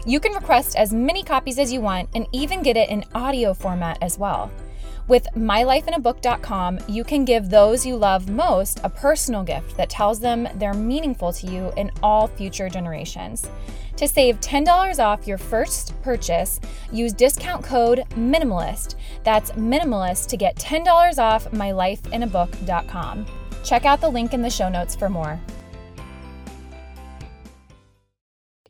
You 0.04 0.18
can 0.18 0.32
request 0.32 0.76
as 0.76 0.92
many 0.92 1.22
copies 1.22 1.60
as 1.60 1.72
you 1.72 1.80
want 1.80 2.08
and 2.14 2.26
even 2.32 2.62
get 2.62 2.76
it 2.76 2.90
in 2.90 3.04
audio 3.14 3.54
format 3.54 3.98
as 4.02 4.18
well. 4.18 4.50
With 5.08 5.26
mylifeinabook.com, 5.34 6.78
you 6.88 7.02
can 7.02 7.24
give 7.24 7.50
those 7.50 7.84
you 7.84 7.96
love 7.96 8.30
most 8.30 8.80
a 8.84 8.88
personal 8.88 9.42
gift 9.42 9.76
that 9.76 9.90
tells 9.90 10.20
them 10.20 10.48
they're 10.56 10.74
meaningful 10.74 11.32
to 11.32 11.46
you 11.46 11.72
in 11.76 11.90
all 12.02 12.28
future 12.28 12.68
generations. 12.68 13.48
To 13.96 14.08
save 14.08 14.40
$10 14.40 14.98
off 14.98 15.26
your 15.26 15.38
first 15.38 16.00
purchase, 16.02 16.60
use 16.92 17.12
discount 17.12 17.64
code 17.64 18.04
MINIMALIST. 18.16 18.96
That's 19.22 19.52
MINIMALIST 19.52 20.28
to 20.30 20.36
get 20.36 20.56
$10 20.56 21.18
off 21.18 21.50
mylifeinabook.com. 21.50 23.26
Check 23.64 23.84
out 23.84 24.00
the 24.00 24.08
link 24.08 24.34
in 24.34 24.42
the 24.42 24.50
show 24.50 24.68
notes 24.68 24.96
for 24.96 25.08
more. 25.08 25.38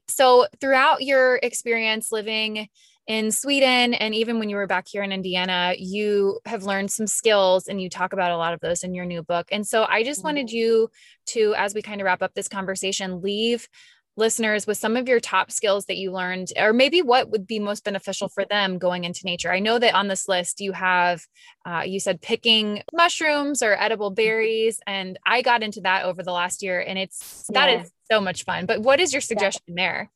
So, 0.09 0.47
throughout 0.61 1.03
your 1.03 1.37
experience 1.43 2.13
living 2.13 2.69
in 3.07 3.33
Sweden 3.33 3.95
and 3.95 4.15
even 4.15 4.39
when 4.39 4.49
you 4.49 4.57
were 4.57 4.67
back 4.67 4.87
here 4.89 5.03
in 5.03 5.13
Indiana, 5.13 5.75
you 5.77 6.41
have 6.47 6.65
learned 6.65 6.91
some 6.91 7.07
skills 7.07 7.67
and 7.67 7.83
you 7.83 7.91
talk 7.91 8.13
about 8.13 8.31
a 8.31 8.37
lot 8.37 8.55
of 8.55 8.61
those 8.61 8.85
in 8.85 8.95
your 8.95 9.05
new 9.05 9.23
book. 9.23 9.49
And 9.51 9.67
so 9.67 9.85
I 9.89 10.05
just 10.05 10.23
wanted 10.23 10.47
mm-hmm. 10.47 10.57
you 10.57 10.89
to, 11.27 11.55
as 11.57 11.75
we 11.75 11.83
kind 11.83 12.01
of 12.01 12.05
wrap 12.05 12.23
up 12.23 12.35
this 12.35 12.49
conversation, 12.49 13.21
leave 13.21 13.69
listeners 14.17 14.67
with 14.67 14.77
some 14.77 14.97
of 14.97 15.09
your 15.09 15.21
top 15.21 15.51
skills 15.51 15.87
that 15.87 15.97
you 15.97 16.13
learned 16.13 16.53
or 16.59 16.73
maybe 16.73 17.01
what 17.01 17.31
would 17.31 17.47
be 17.47 17.59
most 17.59 17.83
beneficial 17.85 18.29
for 18.29 18.45
them 18.45 18.79
going 18.79 19.05
into 19.05 19.23
nature 19.25 19.51
i 19.51 19.59
know 19.59 19.79
that 19.79 19.95
on 19.95 20.07
this 20.07 20.29
list 20.29 20.61
you 20.61 20.73
have 20.73 21.25
uh, 21.65 21.83
you 21.85 21.99
said 21.99 22.21
picking 22.21 22.83
mushrooms 22.93 23.63
or 23.63 23.75
edible 23.81 24.11
mm-hmm. 24.11 24.17
berries 24.17 24.81
and 24.87 25.19
i 25.25 25.41
got 25.41 25.63
into 25.63 25.81
that 25.81 26.05
over 26.05 26.23
the 26.23 26.33
last 26.33 26.63
year 26.63 26.79
and 26.79 26.99
it's 26.99 27.47
that 27.55 27.71
yeah. 27.71 27.81
is 27.81 27.91
so 28.11 28.21
much 28.21 28.45
fun 28.45 28.67
but 28.67 28.81
what 28.83 29.01
is 29.01 29.15
your 29.15 29.23
suggestion 29.23 29.63
yeah. 29.69 29.75
there 29.77 30.11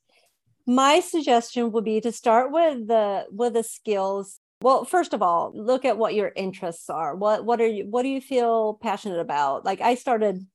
my 0.67 1.01
suggestion 1.01 1.71
would 1.73 1.85
be 1.85 2.01
to 2.01 2.13
start 2.13 2.51
with 2.51 2.89
the 2.89 3.27
with 3.31 3.55
the 3.55 3.63
skills. 3.63 4.41
Well 4.63 4.85
first 4.85 5.15
of 5.15 5.23
all 5.23 5.53
look 5.55 5.85
at 5.85 5.99
what 5.99 6.15
your 6.15 6.33
interests 6.35 6.91
are. 6.91 7.15
What 7.15 7.45
what 7.45 7.61
are 7.61 7.67
you 7.67 7.87
what 7.87 8.03
do 8.03 8.09
you 8.09 8.21
feel 8.21 8.75
passionate 8.83 9.21
about? 9.21 9.65
Like 9.65 9.81
i 9.81 9.95
started 9.95 10.47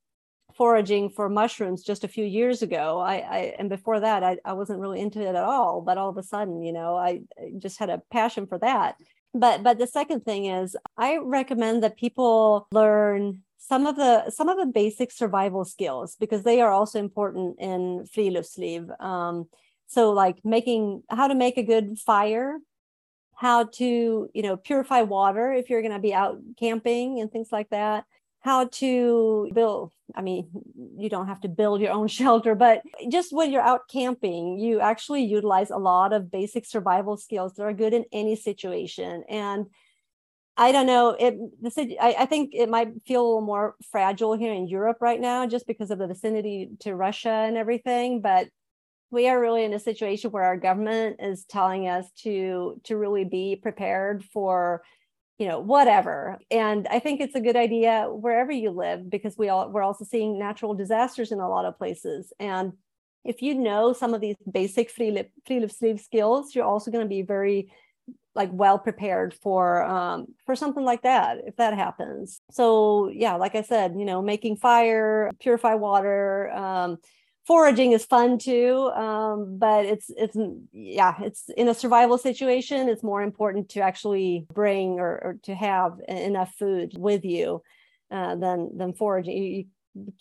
foraging 0.58 1.10
for 1.10 1.30
mushrooms 1.30 1.82
just 1.82 2.04
a 2.04 2.10
few 2.10 2.26
years 2.26 2.62
ago. 2.62 3.00
I, 3.00 3.15
I 3.15 3.56
and 3.58 3.69
before 3.69 4.02
that 4.02 4.24
I, 4.24 4.38
I 4.43 4.54
wasn't 4.54 4.80
really 4.80 5.00
into 5.00 5.21
it 5.21 5.30
at 5.30 5.36
all 5.36 5.82
but 5.82 5.97
all 5.97 6.10
of 6.10 6.17
a 6.17 6.24
sudden 6.24 6.62
you 6.62 6.74
know 6.74 6.95
i 6.97 7.21
just 7.58 7.80
had 7.80 7.89
a 7.89 8.02
passion 8.12 8.47
for 8.47 8.58
that. 8.60 8.95
But 9.34 9.63
but 9.63 9.78
the 9.78 9.88
second 9.88 10.26
thing 10.26 10.47
is 10.47 10.76
i 10.97 11.17
recommend 11.17 11.84
that 11.84 11.95
people 11.97 12.67
learn 12.74 13.43
some 13.60 13.86
of 13.86 13.95
the 13.95 14.30
some 14.30 14.50
of 14.50 14.58
the 14.58 14.65
basic 14.65 15.12
survival 15.12 15.63
skills 15.63 16.17
because 16.19 16.43
they 16.43 16.60
are 16.60 16.71
also 16.71 17.00
important 17.00 17.58
in 17.60 18.06
friluftsliv. 18.13 19.00
Um, 19.00 19.47
so 19.91 20.12
like 20.12 20.38
making 20.43 21.04
how 21.10 21.27
to 21.27 21.36
make 21.36 21.58
a 21.58 21.63
good 21.63 21.99
fire 21.99 22.58
how 23.36 23.65
to 23.65 24.30
you 24.34 24.41
know 24.41 24.56
purify 24.56 25.01
water 25.01 25.51
if 25.51 25.69
you're 25.69 25.82
going 25.82 25.93
to 25.93 25.99
be 25.99 26.13
out 26.13 26.39
camping 26.58 27.19
and 27.19 27.32
things 27.32 27.49
like 27.51 27.69
that 27.69 28.06
how 28.39 28.65
to 28.67 29.49
build 29.54 29.91
i 30.15 30.21
mean 30.21 30.47
you 30.97 31.10
don't 31.10 31.27
have 31.27 31.41
to 31.41 31.49
build 31.49 31.82
your 31.82 31.91
own 31.91 32.08
shelter 32.19 32.56
but 32.56 32.82
just 33.10 33.34
when 33.34 33.51
you're 33.51 33.62
out 33.62 33.82
camping 33.91 34.58
you 34.58 34.80
actually 34.80 35.23
utilize 35.23 35.69
a 35.69 35.77
lot 35.77 36.13
of 36.13 36.32
basic 36.32 36.65
survival 36.65 37.17
skills 37.17 37.54
that 37.54 37.63
are 37.63 37.73
good 37.73 37.93
in 37.93 38.06
any 38.12 38.36
situation 38.36 39.23
and 39.30 39.67
I 40.58 40.73
don't 40.73 40.86
know. 40.86 41.15
It 41.17 41.38
the 41.62 41.97
I, 41.99 42.15
I 42.19 42.25
think 42.25 42.51
it 42.54 42.69
might 42.69 43.01
feel 43.04 43.21
a 43.21 43.25
little 43.25 43.41
more 43.41 43.75
fragile 43.89 44.34
here 44.34 44.54
in 44.54 44.67
Europe 44.67 44.97
right 44.99 45.19
now, 45.19 45.47
just 45.47 45.65
because 45.65 45.91
of 45.91 45.97
the 45.97 46.08
vicinity 46.08 46.69
to 46.82 46.93
Russia 46.93 47.30
and 47.30 47.56
everything. 47.56 48.21
But 48.21 48.49
we 49.12 49.28
are 49.28 49.39
really 49.39 49.63
in 49.65 49.74
a 49.74 49.80
situation 49.80 50.32
where 50.32 50.43
our 50.43 50.58
government 50.58 51.17
is 51.19 51.43
telling 51.43 51.88
us 51.88 52.10
to 52.24 52.80
to 52.86 52.97
really 52.97 53.26
be 53.26 53.58
prepared 53.62 54.24
for 54.24 54.82
you 55.38 55.47
know 55.47 55.60
whatever. 55.60 56.39
And 56.50 56.88
i 56.89 57.00
think 57.00 57.19
it's 57.19 57.36
a 57.36 57.41
good 57.41 57.56
idea 57.56 58.08
wherever 58.10 58.52
you 58.52 58.71
live 58.71 59.10
because 59.10 59.38
we 59.38 59.50
all 59.50 59.69
we're 59.69 59.84
also 59.84 60.06
seeing 60.06 60.39
natural 60.39 60.74
disasters 60.74 61.32
in 61.32 61.39
a 61.39 61.50
lot 61.50 61.65
of 61.65 61.78
places. 61.78 62.32
And 62.39 62.74
if 63.24 63.41
you 63.41 63.54
know 63.54 63.93
some 63.93 64.13
of 64.13 64.21
these 64.21 64.38
basic 64.50 64.95
friluftsliv 64.95 66.00
skills 66.00 66.56
you're 66.56 66.65
also 66.65 66.89
going 66.89 67.06
to 67.06 67.10
be 67.10 67.21
very 67.21 67.71
like 68.34 68.50
well 68.54 68.80
prepared 68.80 69.34
for 69.34 69.84
um, 69.84 70.28
for 70.45 70.56
something 70.56 70.86
like 70.86 71.02
that 71.04 71.39
if 71.45 71.58
that 71.58 71.74
happens. 71.74 72.39
So 72.52 73.10
yeah 73.10 73.36
like 73.36 73.56
i 73.56 73.62
said 73.62 73.95
you 73.97 74.06
know 74.06 74.21
making 74.21 74.56
fire 74.56 75.30
purify 75.39 75.74
water 75.74 76.50
um, 76.52 76.97
foraging 77.47 77.91
is 77.91 78.06
fun 78.06 78.38
too 78.38 78.91
um, 78.95 79.58
but 79.58 79.86
it's 79.86 80.12
it's 80.15 80.38
yeah 80.71 81.15
it's 81.21 81.49
in 81.58 81.67
a 81.67 81.73
survival 81.73 82.17
situation 82.17 82.88
it's 82.88 83.04
more 83.04 83.21
important 83.21 83.67
to 83.69 83.82
actually 83.82 84.45
bring 84.54 84.99
or, 84.99 85.19
or 85.23 85.38
to 85.43 85.56
have 85.56 85.99
enough 86.08 86.54
food 86.56 86.93
with 86.97 87.25
you 87.25 87.62
uh, 88.12 88.36
than 88.36 88.77
than 88.77 88.93
foraging. 88.93 89.38
You, 89.38 89.65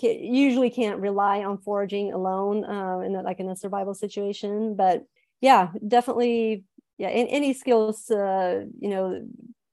you 0.02 0.18
usually 0.20 0.70
can't 0.70 1.00
rely 1.00 1.44
on 1.44 1.58
foraging 1.58 2.12
alone 2.12 2.64
uh, 2.64 3.00
in 3.00 3.14
a, 3.14 3.22
like 3.22 3.38
in 3.38 3.48
a 3.48 3.56
survival 3.56 3.94
situation 3.94 4.74
but 4.74 5.04
yeah 5.40 5.68
definitely 5.86 6.64
yeah 6.98 7.08
in, 7.08 7.28
any 7.28 7.52
skills 7.52 8.10
uh, 8.10 8.64
you 8.80 8.88
know 8.88 9.28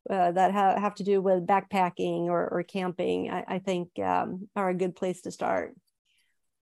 uh, 0.10 0.32
that 0.32 0.54
ha- 0.54 0.80
have 0.80 0.96
to 0.96 1.04
do 1.04 1.22
with 1.22 1.48
backpacking 1.48 2.26
or, 2.26 2.48
or 2.48 2.64
camping 2.64 3.30
I, 3.30 3.44
I 3.48 3.60
think 3.60 3.98
um, 4.00 4.48
are 4.56 4.70
a 4.70 4.76
good 4.76 4.96
place 4.96 5.22
to 5.22 5.32
start 5.32 5.74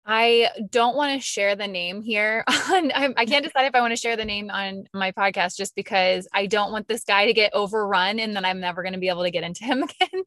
I 0.06 0.50
don't 0.70 0.96
want 0.96 1.20
to 1.20 1.26
share 1.26 1.56
the 1.56 1.68
name 1.68 2.02
here. 2.02 2.44
On, 2.72 2.92
I, 2.94 3.14
I 3.18 3.26
can't 3.26 3.44
decide 3.44 3.66
if 3.66 3.76
I 3.76 3.82
want 3.82 3.92
to 3.92 3.98
share 3.98 4.16
the 4.16 4.26
name 4.26 4.52
on 4.52 4.86
my 4.94 5.12
podcast 5.12 5.58
just 5.58 5.76
because 5.76 6.28
I 6.32 6.46
don't 6.46 6.72
want 6.72 6.88
this 6.88 7.04
guy 7.04 7.26
to 7.26 7.34
get 7.34 7.54
overrun 7.54 8.20
and 8.20 8.36
then 8.36 8.46
I'm 8.46 8.60
never 8.60 8.84
going 8.84 8.94
to 8.94 9.00
be 9.00 9.10
able 9.10 9.24
to 9.24 9.32
get 9.32 9.44
into 9.44 9.64
him 9.64 9.84
again. 10.02 10.24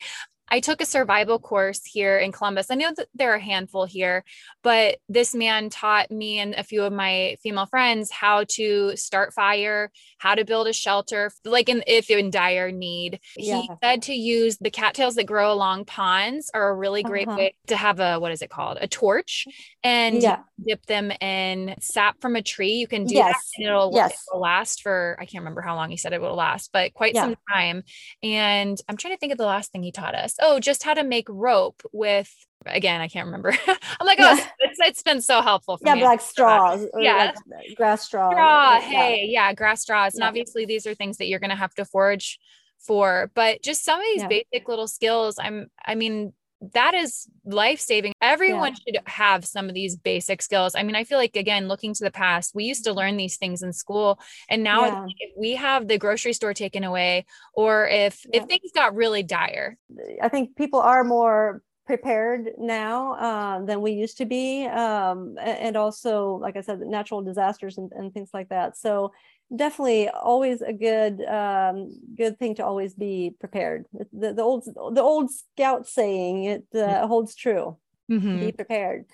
I 0.51 0.61
took 0.61 0.81
a 0.81 0.87
survival 0.87 1.39
course 1.39 1.85
here 1.85 2.19
in 2.19 2.33
Columbus. 2.33 2.71
I 2.71 2.75
know 2.75 2.91
that 2.97 3.09
there 3.15 3.33
are 3.33 3.37
a 3.37 3.41
handful 3.41 3.85
here, 3.85 4.25
but 4.63 4.99
this 5.09 5.35
man 5.35 5.71
taught 5.71 6.11
me 6.11 6.39
and 6.39 6.55
a 6.55 6.63
few 6.63 6.83
of 6.83 6.93
my 6.93 7.37
female 7.43 7.67
friends 7.67 8.11
how 8.11 8.45
to 8.51 8.97
start 8.97 9.35
fire, 9.35 9.91
how 10.19 10.35
to 10.35 10.45
build 10.45 10.67
a 10.67 10.73
shelter, 10.73 11.31
like 11.45 11.69
in, 11.69 11.83
if 11.87 12.11
in 12.11 12.31
dire 12.31 12.71
need. 12.71 13.21
Yeah. 13.37 13.61
He 13.61 13.71
said 13.83 14.03
to 14.03 14.15
use 14.15 14.57
the 14.59 14.71
cattails 14.71 15.17
that 15.17 15.25
grow 15.25 15.53
along 15.53 15.85
ponds 15.85 16.51
are 16.55 16.71
a 16.71 16.75
really 16.75 17.03
great 17.03 17.29
uh-huh. 17.29 17.37
way 17.37 17.55
to 17.67 17.77
have 17.77 18.01
a 18.01 18.19
what 18.19 18.33
is 18.33 18.43
it 18.43 18.51
called? 18.51 18.79
A 18.81 18.89
torch 18.89 19.47
and 19.83 20.23
yeah. 20.23 20.41
dip 20.67 20.85
them 20.87 21.11
in 21.21 21.75
sap 21.81 22.21
from 22.21 22.37
a 22.37 22.43
tree. 22.43 22.73
You 22.73 22.87
can 22.87 23.05
do 23.05 23.15
yes. 23.15 23.35
that 23.35 23.63
and 23.63 23.69
it'll, 23.69 23.93
yes. 23.95 24.25
it'll, 24.31 24.41
last 24.41 24.83
for 24.83 25.17
I 25.21 25.27
can't 25.27 25.43
remember 25.43 25.61
how 25.61 25.77
long 25.77 25.91
he 25.91 25.97
said 25.97 26.13
it 26.13 26.21
will 26.21 26.35
last, 26.35 26.71
but 26.73 26.95
quite 26.95 27.15
yeah. 27.15 27.25
some 27.25 27.37
time. 27.53 27.83
And 28.23 28.81
I'm 28.89 28.97
trying 28.97 29.15
to 29.15 29.19
think 29.19 29.33
of 29.33 29.39
the 29.39 29.45
last 29.45 29.73
thing 29.73 29.83
he 29.83 29.93
taught 29.93 30.15
us 30.15 30.38
oh, 30.41 30.61
just 30.61 30.83
how 30.83 30.95
to 30.95 31.05
make 31.05 31.27
rope 31.29 31.83
with 31.93 32.33
again, 32.67 33.01
I 33.01 33.09
can't 33.09 33.27
remember. 33.27 33.51
I'm 33.67 34.07
like, 34.07 34.19
oh, 34.21 34.35
yeah. 34.35 34.47
it's, 34.61 34.81
it's 34.81 35.03
been 35.03 35.21
so 35.21 35.43
helpful. 35.43 35.79
yeah, 35.85 35.95
me. 35.95 36.01
Yeah, 36.01 36.07
like 36.07 36.21
straws. 36.21 36.87
Yeah, 36.99 37.33
like 37.51 37.77
grass 37.77 38.03
straw. 38.03 38.31
Straw. 38.31 38.81
Hey, 38.81 39.27
yeah. 39.27 39.49
yeah, 39.49 39.55
grass 39.55 39.83
straws. 39.83 40.15
And 40.15 40.25
obviously, 40.25 40.67
these 40.67 40.87
are 40.87 40.95
things 40.95 41.19
that 41.19 41.27
you're 41.27 41.41
going 41.41 41.51
to 41.51 41.57
have 41.57 41.75
to 41.75 41.85
forage 41.85 42.39
for. 42.79 43.31
But 43.35 43.63
just 43.63 43.85
some 43.85 44.01
of 44.01 44.07
these 44.13 44.25
basic 44.25 44.69
little 44.69 44.89
skills. 44.89 45.37
I'm. 45.39 45.69
I 45.85 45.95
mean, 45.95 46.33
that 46.75 46.95
is 46.95 47.29
life 47.45 47.81
saving. 47.81 48.13
Everyone 48.21 48.73
yeah. 48.73 48.95
should 49.01 49.09
have 49.09 49.45
some 49.45 49.69
of 49.69 49.75
these 49.75 49.97
basic 49.97 50.43
skills. 50.43 50.75
I 50.75 50.83
mean, 50.83 50.97
I 50.97 51.05
feel 51.05 51.19
like, 51.19 51.37
again, 51.37 51.69
looking 51.69 51.95
to 51.95 52.05
the 52.05 52.11
past, 52.11 52.55
we 52.55 52.65
used 52.65 52.85
to 52.85 52.93
learn 52.93 53.17
these 53.17 53.37
things 53.37 53.63
in 53.63 53.73
school. 53.73 54.19
And 54.49 54.63
now, 54.63 54.85
yeah. 54.85 55.07
if 55.19 55.31
we 55.37 55.55
have 55.55 55.87
the 55.87 55.99
grocery 55.99 56.33
store 56.33 56.55
taken 56.55 56.85
away, 56.85 57.27
or 57.55 57.87
if, 57.89 58.27
yeah. 58.33 58.43
if 58.43 58.49
things 58.49 58.71
got 58.75 58.95
really 58.95 59.23
dire, 59.23 59.77
I 60.21 60.29
think 60.29 60.57
people 60.57 60.81
are 60.81 61.05
more 61.05 61.63
prepared 61.87 62.51
now 62.59 63.15
uh, 63.15 63.65
than 63.65 63.81
we 63.81 63.93
used 63.93 64.19
to 64.19 64.27
be. 64.27 64.67
Um, 64.67 65.37
and 65.41 65.77
also, 65.77 66.35
like 66.35 66.57
I 66.57 66.61
said, 66.61 66.81
natural 66.81 67.23
disasters 67.23 67.79
and, 67.79 67.91
and 67.93 68.13
things 68.13 68.31
like 68.35 68.49
that. 68.51 68.77
So, 68.77 69.13
definitely 69.55 70.09
always 70.09 70.61
a 70.63 70.73
good 70.73 71.25
um, 71.25 71.91
good 72.17 72.39
thing 72.39 72.55
to 72.57 72.65
always 72.65 72.95
be 72.95 73.35
prepared. 73.39 73.87
The, 74.13 74.35
the 74.35 74.43
old 74.43 74.65
the 74.65 75.03
old 75.03 75.31
scout 75.31 75.87
saying 75.87 76.45
it 76.45 76.67
uh, 76.75 76.79
mm-hmm. 76.79 77.07
holds 77.07 77.35
true. 77.35 77.77
Mm-hmm. 78.11 78.41
Be 78.41 78.53
prepared. 78.53 79.05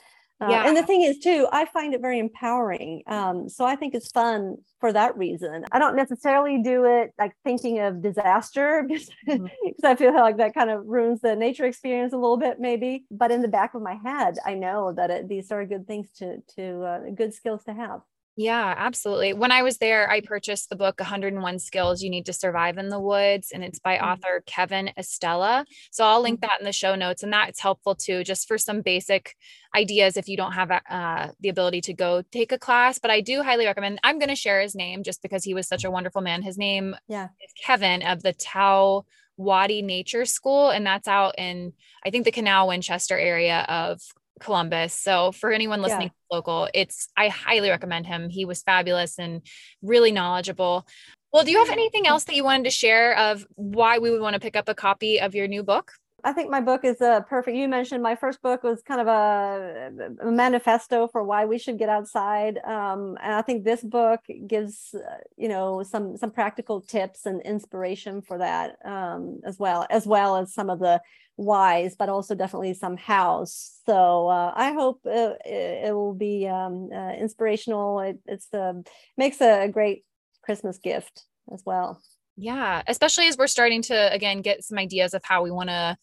Uh, 0.40 0.48
yeah. 0.50 0.66
And 0.66 0.76
the 0.76 0.82
thing 0.82 1.02
is, 1.02 1.18
too, 1.18 1.46
I 1.52 1.64
find 1.64 1.94
it 1.94 2.00
very 2.00 2.18
empowering. 2.18 3.02
Um, 3.06 3.48
so 3.48 3.64
I 3.64 3.76
think 3.76 3.94
it's 3.94 4.10
fun 4.10 4.56
for 4.80 4.92
that 4.92 5.16
reason. 5.16 5.64
I 5.70 5.78
don't 5.78 5.94
necessarily 5.94 6.60
do 6.60 6.84
it 6.84 7.12
like 7.18 7.32
thinking 7.44 7.78
of 7.78 8.02
disaster 8.02 8.84
because 8.88 9.10
mm-hmm. 9.28 9.86
I 9.86 9.94
feel 9.94 10.12
like 10.12 10.38
that 10.38 10.54
kind 10.54 10.70
of 10.70 10.86
ruins 10.86 11.20
the 11.20 11.36
nature 11.36 11.64
experience 11.64 12.12
a 12.12 12.16
little 12.16 12.36
bit, 12.36 12.58
maybe. 12.58 13.04
But 13.10 13.30
in 13.30 13.42
the 13.42 13.48
back 13.48 13.74
of 13.74 13.82
my 13.82 13.94
head, 13.94 14.36
I 14.44 14.54
know 14.54 14.92
that 14.92 15.10
it, 15.10 15.28
these 15.28 15.52
are 15.52 15.64
good 15.64 15.86
things 15.86 16.10
to 16.18 16.42
to 16.56 16.82
uh, 16.82 17.00
good 17.14 17.32
skills 17.32 17.62
to 17.64 17.74
have. 17.74 18.00
Yeah, 18.36 18.74
absolutely. 18.76 19.32
When 19.32 19.52
I 19.52 19.62
was 19.62 19.78
there, 19.78 20.10
I 20.10 20.20
purchased 20.20 20.68
the 20.68 20.74
book 20.74 20.98
101 20.98 21.58
Skills 21.60 22.02
You 22.02 22.10
Need 22.10 22.26
to 22.26 22.32
Survive 22.32 22.78
in 22.78 22.88
the 22.88 22.98
Woods, 22.98 23.52
and 23.52 23.62
it's 23.62 23.78
by 23.78 23.96
mm-hmm. 23.96 24.06
author 24.06 24.42
Kevin 24.44 24.90
Estela. 24.98 25.64
So 25.92 26.04
I'll 26.04 26.20
link 26.20 26.40
mm-hmm. 26.40 26.48
that 26.48 26.60
in 26.60 26.64
the 26.64 26.72
show 26.72 26.96
notes, 26.96 27.22
and 27.22 27.32
that's 27.32 27.60
helpful 27.60 27.94
too, 27.94 28.24
just 28.24 28.48
for 28.48 28.58
some 28.58 28.82
basic 28.82 29.36
ideas 29.76 30.16
if 30.16 30.28
you 30.28 30.36
don't 30.36 30.52
have 30.52 30.70
uh, 30.90 31.28
the 31.40 31.48
ability 31.48 31.80
to 31.82 31.94
go 31.94 32.22
take 32.32 32.50
a 32.50 32.58
class. 32.58 32.98
But 32.98 33.12
I 33.12 33.20
do 33.20 33.44
highly 33.44 33.66
recommend, 33.66 34.00
I'm 34.02 34.18
going 34.18 34.28
to 34.30 34.36
share 34.36 34.60
his 34.60 34.74
name 34.74 35.04
just 35.04 35.22
because 35.22 35.44
he 35.44 35.54
was 35.54 35.68
such 35.68 35.84
a 35.84 35.90
wonderful 35.90 36.20
man. 36.20 36.42
His 36.42 36.58
name 36.58 36.96
yeah. 37.06 37.26
is 37.44 37.52
Kevin 37.62 38.02
of 38.02 38.24
the 38.24 38.32
Tau 38.32 39.04
Wadi 39.36 39.80
Nature 39.80 40.24
School, 40.24 40.70
and 40.70 40.84
that's 40.84 41.06
out 41.06 41.36
in, 41.38 41.72
I 42.04 42.10
think, 42.10 42.24
the 42.24 42.32
Canal 42.32 42.66
Winchester 42.66 43.16
area 43.16 43.64
of 43.68 44.00
Columbus. 44.40 44.94
So 44.94 45.32
for 45.32 45.52
anyone 45.52 45.82
listening 45.82 46.10
yeah. 46.30 46.36
local, 46.36 46.68
it's 46.74 47.08
I 47.16 47.28
highly 47.28 47.70
recommend 47.70 48.06
him. 48.06 48.28
He 48.28 48.44
was 48.44 48.62
fabulous 48.62 49.18
and 49.18 49.42
really 49.82 50.12
knowledgeable. 50.12 50.86
Well, 51.32 51.44
do 51.44 51.50
you 51.50 51.58
have 51.58 51.70
anything 51.70 52.06
else 52.06 52.24
that 52.24 52.36
you 52.36 52.44
wanted 52.44 52.64
to 52.64 52.70
share 52.70 53.16
of 53.16 53.46
why 53.54 53.98
we 53.98 54.10
would 54.10 54.20
want 54.20 54.34
to 54.34 54.40
pick 54.40 54.56
up 54.56 54.68
a 54.68 54.74
copy 54.74 55.20
of 55.20 55.34
your 55.34 55.48
new 55.48 55.62
book? 55.62 55.92
I 56.24 56.32
think 56.32 56.50
my 56.50 56.62
book 56.62 56.84
is 56.84 57.02
a 57.02 57.24
perfect. 57.28 57.56
You 57.56 57.68
mentioned 57.68 58.02
my 58.02 58.16
first 58.16 58.40
book 58.40 58.62
was 58.62 58.82
kind 58.82 59.00
of 59.00 59.06
a, 59.06 60.16
a 60.22 60.30
manifesto 60.30 61.06
for 61.06 61.22
why 61.22 61.44
we 61.44 61.58
should 61.58 61.78
get 61.78 61.90
outside, 61.90 62.58
um, 62.64 63.18
and 63.22 63.34
I 63.34 63.42
think 63.42 63.62
this 63.62 63.82
book 63.82 64.20
gives 64.46 64.94
uh, 64.94 65.18
you 65.36 65.48
know 65.48 65.82
some 65.82 66.16
some 66.16 66.30
practical 66.30 66.80
tips 66.80 67.26
and 67.26 67.42
inspiration 67.42 68.22
for 68.22 68.38
that 68.38 68.78
um, 68.86 69.40
as 69.44 69.58
well, 69.58 69.86
as 69.90 70.06
well 70.06 70.36
as 70.36 70.54
some 70.54 70.70
of 70.70 70.78
the 70.78 71.02
whys, 71.36 71.94
but 71.94 72.08
also 72.08 72.34
definitely 72.34 72.72
some 72.72 72.96
hows. 72.96 73.80
So 73.84 74.28
uh, 74.28 74.52
I 74.54 74.72
hope 74.72 75.00
it, 75.04 75.42
it, 75.44 75.94
will 75.94 76.14
be 76.14 76.48
um, 76.48 76.88
uh, 76.92 77.12
inspirational. 77.12 78.00
It 78.00 78.18
it's 78.26 78.48
a, 78.52 78.82
makes 79.16 79.40
a 79.40 79.68
great 79.68 80.04
Christmas 80.42 80.78
gift 80.78 81.24
as 81.52 81.62
well. 81.66 82.00
Yeah, 82.36 82.82
especially 82.86 83.28
as 83.28 83.36
we're 83.36 83.46
starting 83.46 83.82
to 83.82 84.12
again 84.12 84.42
get 84.42 84.64
some 84.64 84.78
ideas 84.78 85.14
of 85.14 85.22
how 85.24 85.42
we 85.42 85.50
want 85.50 85.70
to. 85.70 85.96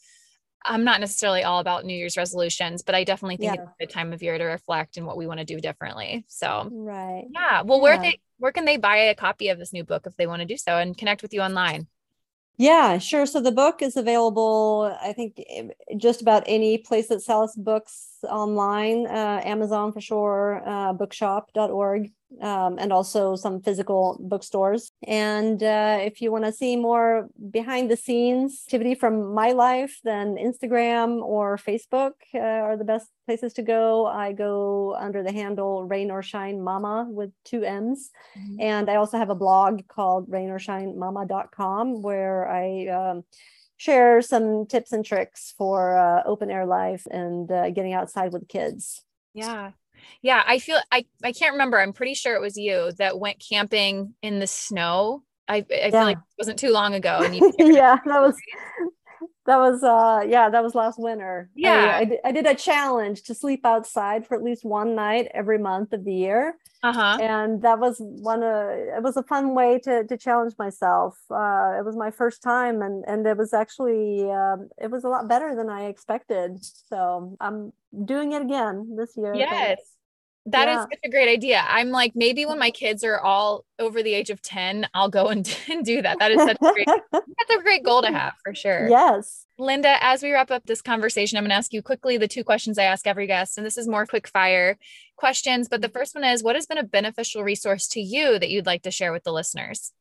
I'm 0.64 0.84
not 0.84 1.00
necessarily 1.00 1.44
all 1.44 1.60
about 1.60 1.86
New 1.86 1.96
Year's 1.96 2.18
resolutions, 2.18 2.84
but 2.84 2.94
I 2.94 3.04
definitely 3.04 3.38
think 3.38 3.56
yeah. 3.56 3.64
it's 3.64 3.72
a 3.72 3.84
good 3.86 3.90
time 3.90 4.14
of 4.14 4.22
year 4.22 4.38
to 4.38 4.44
reflect 4.44 4.98
and 4.98 5.08
what 5.08 5.18
we 5.18 5.26
want 5.26 5.40
to 5.40 5.46
do 5.46 5.60
differently. 5.60 6.24
So, 6.28 6.70
right. 6.72 7.26
Yeah. 7.32 7.64
Well, 7.64 7.82
where 7.82 7.98
they 7.98 8.20
where 8.38 8.52
can 8.52 8.66
they 8.66 8.78
buy 8.78 8.98
a 8.98 9.16
copy 9.16 9.50
of 9.50 9.58
this 9.58 9.74
new 9.74 9.84
book 9.84 10.04
if 10.06 10.16
they 10.18 10.28
want 10.28 10.42
to 10.42 10.46
do 10.46 10.58
so 10.58 10.78
and 10.78 10.98
connect 10.98 11.24
with 11.24 11.34
you 11.34 11.42
online? 11.42 11.88
Yeah, 12.58 13.00
sure. 13.00 13.26
So 13.26 13.42
the 13.42 13.52
book 13.52 13.82
is 13.82 13.98
available, 13.98 14.96
I 15.02 15.14
think, 15.14 15.42
just 15.98 16.22
about 16.22 16.44
any 16.46 16.78
place 16.78 17.08
that 17.08 17.24
sells 17.24 17.56
books 17.56 18.11
online, 18.24 19.08
uh, 19.08 19.42
Amazon 19.44 19.92
for 19.92 20.02
sure, 20.02 20.62
uh, 20.66 20.94
bookshop.org 20.94 22.12
um, 22.40 22.78
and 22.80 22.94
also 22.94 23.36
some 23.36 23.62
physical 23.62 24.18
bookstores. 24.22 24.92
And 25.04 25.62
uh, 25.62 25.98
if 26.02 26.22
you 26.22 26.32
want 26.32 26.46
to 26.46 26.52
see 26.52 26.76
more 26.76 27.28
behind 27.50 27.92
the 27.92 27.98
scenes 27.98 28.64
activity 28.68 28.96
from 28.96 29.34
my 29.34 29.52
life, 29.52 30.00
then 30.04 30.36
Instagram 30.36 31.22
or 31.22 31.58
Facebook 31.58 32.14
uh, 32.34 32.40
are 32.40 32.78
the 32.78 32.86
best 32.86 33.10
places 33.26 33.54
to 33.54 33.62
go. 33.62 34.06
I 34.06 34.32
go 34.32 34.96
under 35.00 35.24
the 35.24 35.32
handle 35.32 35.84
Rain 35.86 36.12
or 36.12 36.22
Shine 36.22 36.62
Mama 36.62 37.08
with 37.10 37.32
two 37.44 37.64
M's. 37.64 38.12
Mm-hmm. 38.38 38.62
And 38.62 38.90
I 38.90 38.96
also 38.96 39.18
have 39.18 39.30
a 39.30 39.36
blog 39.36 39.88
called 39.88 40.30
rainorShineMama.com 40.30 42.02
where 42.02 42.50
I 42.50 42.88
um, 42.88 43.24
share 43.82 44.22
some 44.22 44.68
tips 44.68 44.92
and 44.92 45.04
tricks 45.04 45.56
for 45.58 45.98
uh, 45.98 46.22
open 46.28 46.52
air 46.52 46.68
life 46.68 47.08
and 47.10 47.52
uh, 47.52 47.72
getting 47.72 47.94
outside 47.94 48.32
with 48.32 48.48
kids. 48.48 49.04
Yeah. 49.34 49.72
Yeah, 50.22 50.44
I 50.46 50.60
feel 50.60 50.78
I 50.92 51.06
I 51.24 51.32
can't 51.32 51.54
remember. 51.54 51.80
I'm 51.80 51.94
pretty 51.94 52.14
sure 52.14 52.36
it 52.36 52.42
was 52.42 52.58
you 52.58 52.92
that 53.00 53.20
went 53.20 53.44
camping 53.48 54.14
in 54.22 54.38
the 54.38 54.46
snow. 54.46 55.24
I 55.48 55.66
I 55.72 55.90
feel 55.90 56.04
like 56.04 56.18
it 56.18 56.24
wasn't 56.38 56.60
too 56.60 56.70
long 56.70 56.94
ago. 56.94 57.22
And 57.24 57.36
you 57.36 57.54
yeah, 57.58 57.98
that 58.06 58.22
was 58.22 58.36
that 59.48 59.58
was 59.58 59.84
uh 59.84 60.24
yeah 60.28 60.50
that 60.50 60.64
was 60.64 60.76
last 60.76 61.00
winter 61.00 61.50
yeah 61.56 61.96
I, 61.96 61.98
I, 61.98 62.06
did, 62.06 62.20
I 62.26 62.32
did 62.32 62.46
a 62.46 62.54
challenge 62.54 63.24
to 63.24 63.34
sleep 63.34 63.66
outside 63.66 64.28
for 64.28 64.36
at 64.36 64.44
least 64.44 64.64
one 64.64 64.94
night 64.94 65.30
every 65.34 65.58
month 65.58 65.94
of 65.94 66.06
the 66.06 66.14
year 66.14 66.56
uh-huh. 66.84 67.18
And 67.22 67.62
that 67.62 67.80
was 67.80 67.98
one 68.00 68.44
uh 68.44 68.98
it 68.98 69.04
was 69.04 69.16
a 69.16 69.24
fun 69.24 69.54
way 69.54 69.80
to 69.80 70.04
to 70.06 70.18
challenge 70.18 70.54
myself. 70.58 71.18
Uh 71.30 71.78
it 71.80 71.86
was 71.86 71.96
my 71.96 72.10
first 72.12 72.42
time 72.42 72.82
and 72.82 73.04
and 73.08 73.26
it 73.28 73.38
was 73.38 73.54
actually 73.54 74.30
um 74.32 74.70
it 74.82 74.90
was 74.90 75.04
a 75.04 75.10
lot 75.10 75.28
better 75.28 75.56
than 75.56 75.70
i 75.70 75.86
expected. 75.86 76.58
So 76.64 77.38
i'm 77.40 77.74
doing 78.06 78.32
it 78.32 78.42
again 78.42 78.96
this 78.98 79.16
year 79.18 79.36
yes 79.36 79.80
that 80.48 80.68
yeah. 80.68 80.80
is 80.80 80.82
such 80.84 81.00
a 81.06 81.10
great 81.10 81.30
idea. 81.30 81.64
I'm 81.68 81.90
like, 81.90 82.14
maybe 82.16 82.46
when 82.46 82.58
my 82.58 82.72
kids 82.72 83.04
are 83.04 83.20
all 83.20 83.64
over 83.78 84.02
the 84.02 84.14
age 84.14 84.30
of 84.30 84.42
10, 84.42 84.88
I'll 84.94 85.10
go 85.10 85.28
and, 85.28 85.58
and 85.72 85.86
do 85.86 86.02
that. 86.02 86.20
That 86.20 86.32
is 86.32 86.40
such 86.40 86.58
a 86.62 86.74
great, 86.74 86.88
that's 87.12 87.56
a 87.56 87.62
great 87.62 87.84
goal 87.84 88.02
to 88.02 88.12
have 88.12 88.34
for 88.44 88.56
sure. 88.56 88.88
Yes. 88.88 89.46
Linda, 89.60 90.04
as 90.04 90.24
we 90.24 90.32
wrap 90.32 90.50
up 90.50 90.66
this 90.66 90.82
conversation, 90.82 91.38
I'm 91.38 91.44
going 91.44 91.52
to 91.52 91.56
ask 91.56 91.74
you 91.74 91.84
quickly 91.84 92.18
the 92.18 92.28
two 92.28 92.44
questions 92.44 92.80
I 92.80 92.86
ask 92.86 93.06
every 93.06 93.28
guest. 93.28 93.58
And 93.58 93.66
this 93.66 93.78
is 93.78 93.88
more 93.88 94.08
quick 94.08 94.28
fire 94.28 94.78
questions. 95.16 95.70
But 95.70 95.82
the 95.82 95.88
mm-hmm. 95.88 96.00
first 96.00 96.16
one 96.16 96.24
is 96.24 96.42
what 96.42 96.56
has 96.56 96.66
been 96.66 96.80
a 96.80 96.84
beneficial 96.84 97.44
resource 97.44 97.88
to 97.90 98.02
you 98.02 98.40
that 98.40 98.50
you'd 98.50 98.66
like 98.66 98.82
to 98.84 98.92
share 98.92 99.12
with 99.12 99.24
the 99.24 99.34
listeners? 99.34 99.92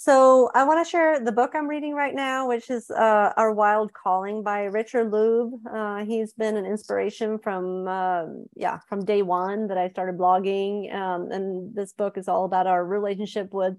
So 0.00 0.48
I 0.54 0.64
want 0.64 0.82
to 0.82 0.90
share 0.90 1.20
the 1.20 1.30
book 1.30 1.50
I'm 1.54 1.68
reading 1.68 1.92
right 1.92 2.14
now, 2.14 2.48
which 2.48 2.70
is 2.70 2.90
uh, 2.90 3.34
Our 3.36 3.52
Wild 3.52 3.92
Calling 3.92 4.42
by 4.42 4.62
Richard 4.62 5.10
Louv. 5.10 5.52
Uh, 5.70 6.06
he's 6.06 6.32
been 6.32 6.56
an 6.56 6.64
inspiration 6.64 7.38
from 7.38 7.86
uh, 7.86 8.24
yeah 8.56 8.78
from 8.88 9.04
day 9.04 9.20
one 9.20 9.66
that 9.66 9.76
I 9.76 9.90
started 9.90 10.16
blogging, 10.16 10.90
um, 10.94 11.30
and 11.30 11.74
this 11.74 11.92
book 11.92 12.16
is 12.16 12.28
all 12.28 12.46
about 12.46 12.66
our 12.66 12.82
relationship 12.82 13.52
with 13.52 13.74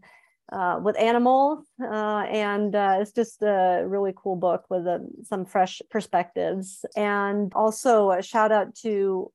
uh, 0.51 0.79
with 0.83 0.95
animals, 0.99 1.65
uh, 1.81 2.25
and 2.29 2.75
uh, 2.75 2.97
it's 2.99 3.13
just 3.13 3.41
a 3.41 3.83
really 3.87 4.13
cool 4.15 4.35
book 4.35 4.65
with 4.69 4.85
some 5.23 5.43
fresh 5.43 5.81
perspectives. 5.89 6.85
And 6.95 7.51
also 7.55 8.11
a 8.11 8.21
shout 8.21 8.51
out 8.51 8.75
to 8.83 9.31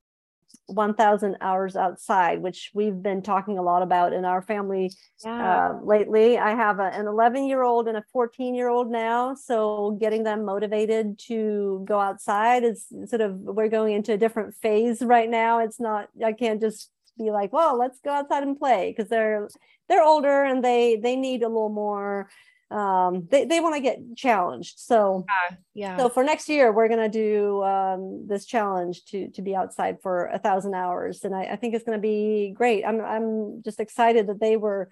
1000 0.67 1.37
hours 1.41 1.77
outside 1.77 2.43
which 2.43 2.71
we've 2.75 3.01
been 3.01 3.23
talking 3.23 3.57
a 3.57 3.63
lot 3.63 3.83
about 3.83 4.13
in 4.13 4.25
our 4.25 4.43
family 4.43 4.93
yeah. 5.25 5.69
uh, 5.69 5.79
lately 5.85 6.39
i 6.39 6.51
have 6.51 6.81
a, 6.81 6.87
an 6.87 7.07
11 7.07 7.47
year 7.47 7.63
old 7.63 7.87
and 7.87 7.97
a 7.97 8.05
14 8.13 8.55
year 8.55 8.69
old 8.69 8.91
now 8.91 9.35
so 9.35 9.97
getting 10.01 10.25
them 10.25 10.45
motivated 10.45 11.19
to 11.19 11.85
go 11.87 12.01
outside 12.01 12.65
is 12.65 12.87
sort 13.07 13.21
of 13.21 13.39
we're 13.39 13.69
going 13.69 13.95
into 13.95 14.13
a 14.13 14.17
different 14.17 14.55
phase 14.55 15.03
right 15.03 15.31
now 15.31 15.61
it's 15.61 15.79
not 15.79 16.09
i 16.25 16.33
can't 16.33 16.61
just 16.61 16.91
be 17.17 17.31
like 17.31 17.53
well 17.53 17.79
let's 17.79 18.01
go 18.01 18.11
outside 18.11 18.43
and 18.43 18.59
play 18.59 18.93
because 18.95 19.09
they're 19.09 19.49
they're 19.89 20.03
older 20.03 20.45
and 20.45 20.65
they 20.65 20.97
they 20.97 21.17
need 21.17 21.43
a 21.43 21.49
little 21.49 21.69
more 21.69 22.29
um 22.71 23.29
they, 23.31 23.45
they 23.45 23.61
want 23.61 23.77
to 23.77 23.81
get 23.81 23.99
challenged 24.17 24.79
so 24.79 25.25
yeah, 25.29 25.57
yeah 25.75 25.97
so 25.97 26.09
for 26.09 26.25
next 26.25 26.49
year 26.49 26.73
we're 26.73 26.89
going 26.89 26.99
to 26.99 27.09
do 27.09 27.63
um 27.63 28.27
this 28.27 28.45
challenge 28.45 29.05
to 29.05 29.29
to 29.29 29.41
be 29.41 29.55
outside 29.55 29.99
for 30.03 30.27
a 30.27 30.39
thousand 30.39 30.75
hours 30.75 31.23
and 31.23 31.35
I, 31.35 31.43
I 31.45 31.57
think 31.57 31.75
it's 31.75 31.85
going 31.85 31.97
to 31.97 32.03
be 32.03 32.53
great 32.57 32.85
i'm 32.85 33.01
i'm 33.01 33.63
just 33.63 33.79
excited 33.79 34.27
that 34.27 34.41
they 34.41 34.57
were 34.57 34.89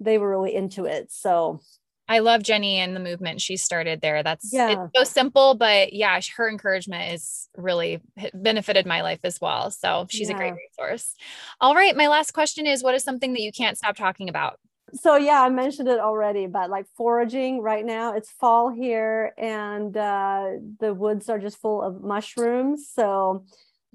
they 0.00 0.18
were 0.18 0.30
really 0.30 0.54
into 0.54 0.84
it 0.84 1.12
so 1.12 1.60
I 2.08 2.18
love 2.18 2.42
Ginny 2.42 2.78
and 2.78 2.94
the 2.94 3.00
movement 3.00 3.40
she 3.40 3.56
started 3.56 4.00
there. 4.00 4.22
That's 4.22 4.52
yeah. 4.52 4.88
so 4.94 5.04
simple, 5.04 5.54
but 5.54 5.92
yeah, 5.92 6.20
her 6.36 6.46
encouragement 6.48 7.14
is 7.14 7.48
really 7.56 8.02
benefited 8.34 8.84
my 8.84 9.00
life 9.02 9.20
as 9.24 9.40
well. 9.40 9.70
So 9.70 10.06
she's 10.10 10.28
yeah. 10.28 10.34
a 10.34 10.38
great 10.38 10.52
resource. 10.52 11.14
All 11.60 11.74
right. 11.74 11.96
My 11.96 12.08
last 12.08 12.32
question 12.32 12.66
is 12.66 12.82
what 12.82 12.94
is 12.94 13.04
something 13.04 13.32
that 13.32 13.40
you 13.40 13.52
can't 13.52 13.78
stop 13.78 13.96
talking 13.96 14.28
about? 14.28 14.58
So 14.94 15.16
yeah 15.16 15.42
i 15.42 15.48
mentioned 15.48 15.88
it 15.88 15.98
already 15.98 16.46
but 16.46 16.70
like 16.70 16.86
foraging 16.96 17.60
right 17.60 17.84
now 17.84 18.14
it's 18.14 18.30
fall 18.30 18.70
here 18.70 19.32
and 19.38 19.96
uh, 19.96 20.50
the 20.80 20.92
woods 20.92 21.28
are 21.28 21.38
just 21.38 21.58
full 21.60 21.82
of 21.82 22.02
mushrooms. 22.02 22.88
So 22.92 23.44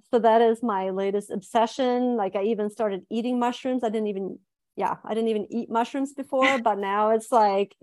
so 0.09 0.19
that 0.19 0.41
is 0.41 0.63
my 0.63 0.91
latest 0.91 1.31
obsession. 1.31 2.15
Like 2.15 2.35
i 2.35 2.43
even 2.43 2.69
started 2.69 3.05
eating 3.09 3.39
mushrooms. 3.39 3.83
I 3.83 3.89
didn't 3.89 4.07
even 4.07 4.39
yeah 4.77 4.95
i 5.03 5.13
didn't 5.13 5.29
even 5.29 5.47
eat 5.49 5.69
mushrooms 5.69 6.13
before 6.13 6.59
but 6.59 6.77
now 6.77 7.09
it's 7.09 7.31
like 7.31 7.75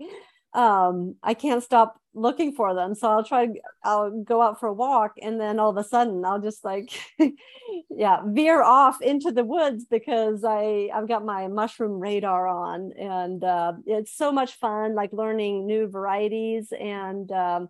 um, 0.55 1.15
I 1.21 1.33
can't 1.33 1.61
stop 1.61 1.99
looking 2.13 2.53
for 2.53 2.73
them. 2.73 2.95
So 2.95 3.09
I'll 3.09 3.25
try, 3.25 3.49
I'll 3.83 4.23
go 4.23 4.41
out 4.41 4.59
for 4.59 4.67
a 4.67 4.73
walk 4.73 5.15
and 5.21 5.39
then 5.39 5.59
all 5.59 5.69
of 5.69 5.77
a 5.77 5.83
sudden 5.83 6.23
I'll 6.23 6.41
just 6.41 6.63
like, 6.63 6.89
yeah, 7.89 8.21
veer 8.25 8.63
off 8.63 9.01
into 9.01 9.31
the 9.31 9.43
woods 9.43 9.85
because 9.85 10.45
I, 10.45 10.89
I've 10.93 11.09
got 11.09 11.25
my 11.25 11.49
mushroom 11.49 11.99
radar 11.99 12.47
on 12.47 12.93
and 12.97 13.43
uh, 13.43 13.73
it's 13.85 14.15
so 14.15 14.31
much 14.31 14.53
fun, 14.53 14.95
like 14.95 15.11
learning 15.11 15.67
new 15.67 15.89
varieties. 15.89 16.71
And 16.71 17.29
um, 17.33 17.67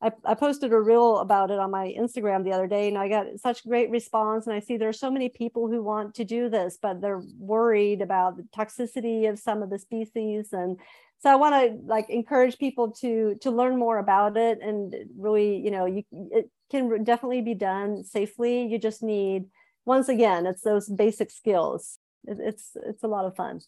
I, 0.00 0.12
I 0.24 0.34
posted 0.34 0.72
a 0.72 0.80
reel 0.80 1.18
about 1.18 1.50
it 1.50 1.58
on 1.58 1.72
my 1.72 1.92
Instagram 1.98 2.44
the 2.44 2.52
other 2.52 2.68
day 2.68 2.86
and 2.86 2.96
I 2.96 3.08
got 3.08 3.26
such 3.38 3.66
great 3.66 3.90
response. 3.90 4.46
And 4.46 4.54
I 4.54 4.60
see 4.60 4.76
there 4.76 4.88
are 4.88 4.92
so 4.92 5.10
many 5.10 5.28
people 5.28 5.66
who 5.66 5.82
want 5.82 6.14
to 6.14 6.24
do 6.24 6.48
this, 6.48 6.78
but 6.80 7.00
they're 7.00 7.22
worried 7.40 8.02
about 8.02 8.36
the 8.36 8.46
toxicity 8.56 9.28
of 9.28 9.40
some 9.40 9.64
of 9.64 9.70
the 9.70 9.80
species 9.80 10.52
and 10.52 10.78
so 11.20 11.30
i 11.30 11.36
want 11.36 11.54
to 11.54 11.78
like 11.86 12.08
encourage 12.10 12.58
people 12.58 12.90
to 12.90 13.36
to 13.40 13.50
learn 13.50 13.78
more 13.78 13.98
about 13.98 14.36
it 14.36 14.58
and 14.60 14.94
really 15.16 15.56
you 15.56 15.70
know 15.70 15.86
you 15.86 16.02
it 16.12 16.50
can 16.70 17.02
definitely 17.04 17.42
be 17.42 17.54
done 17.54 18.04
safely. 18.04 18.66
You 18.66 18.78
just 18.78 19.02
need 19.02 19.46
once 19.84 20.08
again 20.08 20.46
it's 20.46 20.62
those 20.62 20.88
basic 20.88 21.30
skills. 21.30 21.98
It, 22.24 22.38
it's 22.40 22.70
it's 22.86 23.02
a 23.02 23.08
lot 23.08 23.24
of 23.24 23.36
fun. 23.36 23.60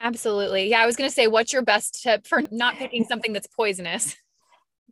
Absolutely. 0.00 0.68
Yeah 0.68 0.80
i 0.80 0.86
was 0.86 0.96
going 0.96 1.08
to 1.08 1.14
say 1.14 1.26
what's 1.26 1.52
your 1.52 1.62
best 1.62 2.02
tip 2.02 2.26
for 2.26 2.42
not 2.50 2.74
picking 2.76 3.04
something 3.08 3.32
that's 3.32 3.46
poisonous 3.46 4.16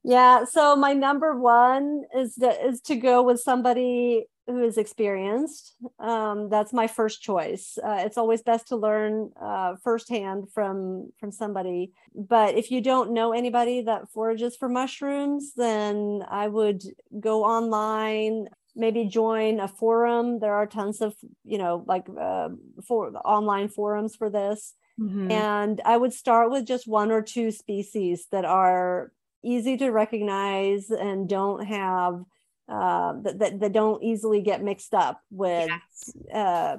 yeah 0.04 0.44
so 0.44 0.76
my 0.76 0.92
number 0.92 1.38
one 1.38 2.02
is 2.16 2.34
that 2.36 2.64
is 2.64 2.80
to 2.80 2.96
go 2.96 3.22
with 3.22 3.40
somebody 3.40 4.26
who 4.46 4.62
is 4.64 4.76
experienced. 4.76 5.76
Um, 6.00 6.48
that's 6.48 6.72
my 6.72 6.86
first 6.86 7.22
choice. 7.22 7.78
Uh, 7.82 7.98
it's 8.00 8.18
always 8.18 8.42
best 8.42 8.68
to 8.68 8.76
learn 8.76 9.30
uh, 9.40 9.76
firsthand 9.82 10.50
from 10.52 11.12
from 11.20 11.30
somebody. 11.30 11.92
But 12.14 12.56
if 12.56 12.70
you 12.70 12.80
don't 12.80 13.12
know 13.12 13.32
anybody 13.32 13.82
that 13.82 14.10
forages 14.10 14.56
for 14.56 14.68
mushrooms, 14.68 15.52
then 15.56 16.24
I 16.28 16.48
would 16.48 16.82
go 17.20 17.44
online. 17.44 18.48
Maybe 18.74 19.04
join 19.04 19.60
a 19.60 19.68
forum. 19.68 20.40
There 20.40 20.54
are 20.54 20.66
tons 20.66 21.00
of 21.00 21.14
you 21.44 21.58
know 21.58 21.84
like 21.86 22.06
uh, 22.08 22.48
for 22.86 23.14
online 23.18 23.68
forums 23.68 24.16
for 24.16 24.28
this. 24.28 24.74
Mm-hmm. 25.00 25.30
And 25.30 25.80
I 25.84 25.96
would 25.96 26.12
start 26.12 26.50
with 26.50 26.66
just 26.66 26.86
one 26.86 27.10
or 27.10 27.22
two 27.22 27.50
species 27.50 28.26
that 28.30 28.44
are 28.44 29.12
easy 29.42 29.76
to 29.76 29.90
recognize 29.90 30.90
and 30.90 31.28
don't 31.28 31.64
have 31.64 32.22
uh, 32.68 33.14
that, 33.22 33.38
that, 33.38 33.60
that 33.60 33.72
don't 33.72 34.02
easily 34.02 34.40
get 34.40 34.62
mixed 34.62 34.94
up 34.94 35.20
with 35.30 35.68
yes. 35.68 36.32
uh, 36.32 36.76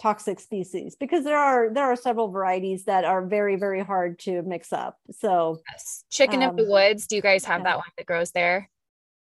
toxic 0.00 0.40
species 0.40 0.96
because 0.96 1.24
there 1.24 1.38
are 1.38 1.72
there 1.72 1.84
are 1.84 1.96
several 1.96 2.28
varieties 2.28 2.84
that 2.84 3.04
are 3.04 3.26
very 3.26 3.56
very 3.56 3.82
hard 3.82 4.18
to 4.18 4.42
mix 4.42 4.72
up 4.72 4.98
so 5.10 5.60
yes. 5.70 6.04
chicken 6.10 6.42
um, 6.42 6.50
of 6.50 6.56
the 6.56 6.64
woods 6.64 7.06
do 7.06 7.16
you 7.16 7.22
guys 7.22 7.44
have 7.44 7.60
yeah. 7.60 7.64
that 7.64 7.76
one 7.76 7.86
that 7.96 8.06
grows 8.06 8.30
there 8.30 8.70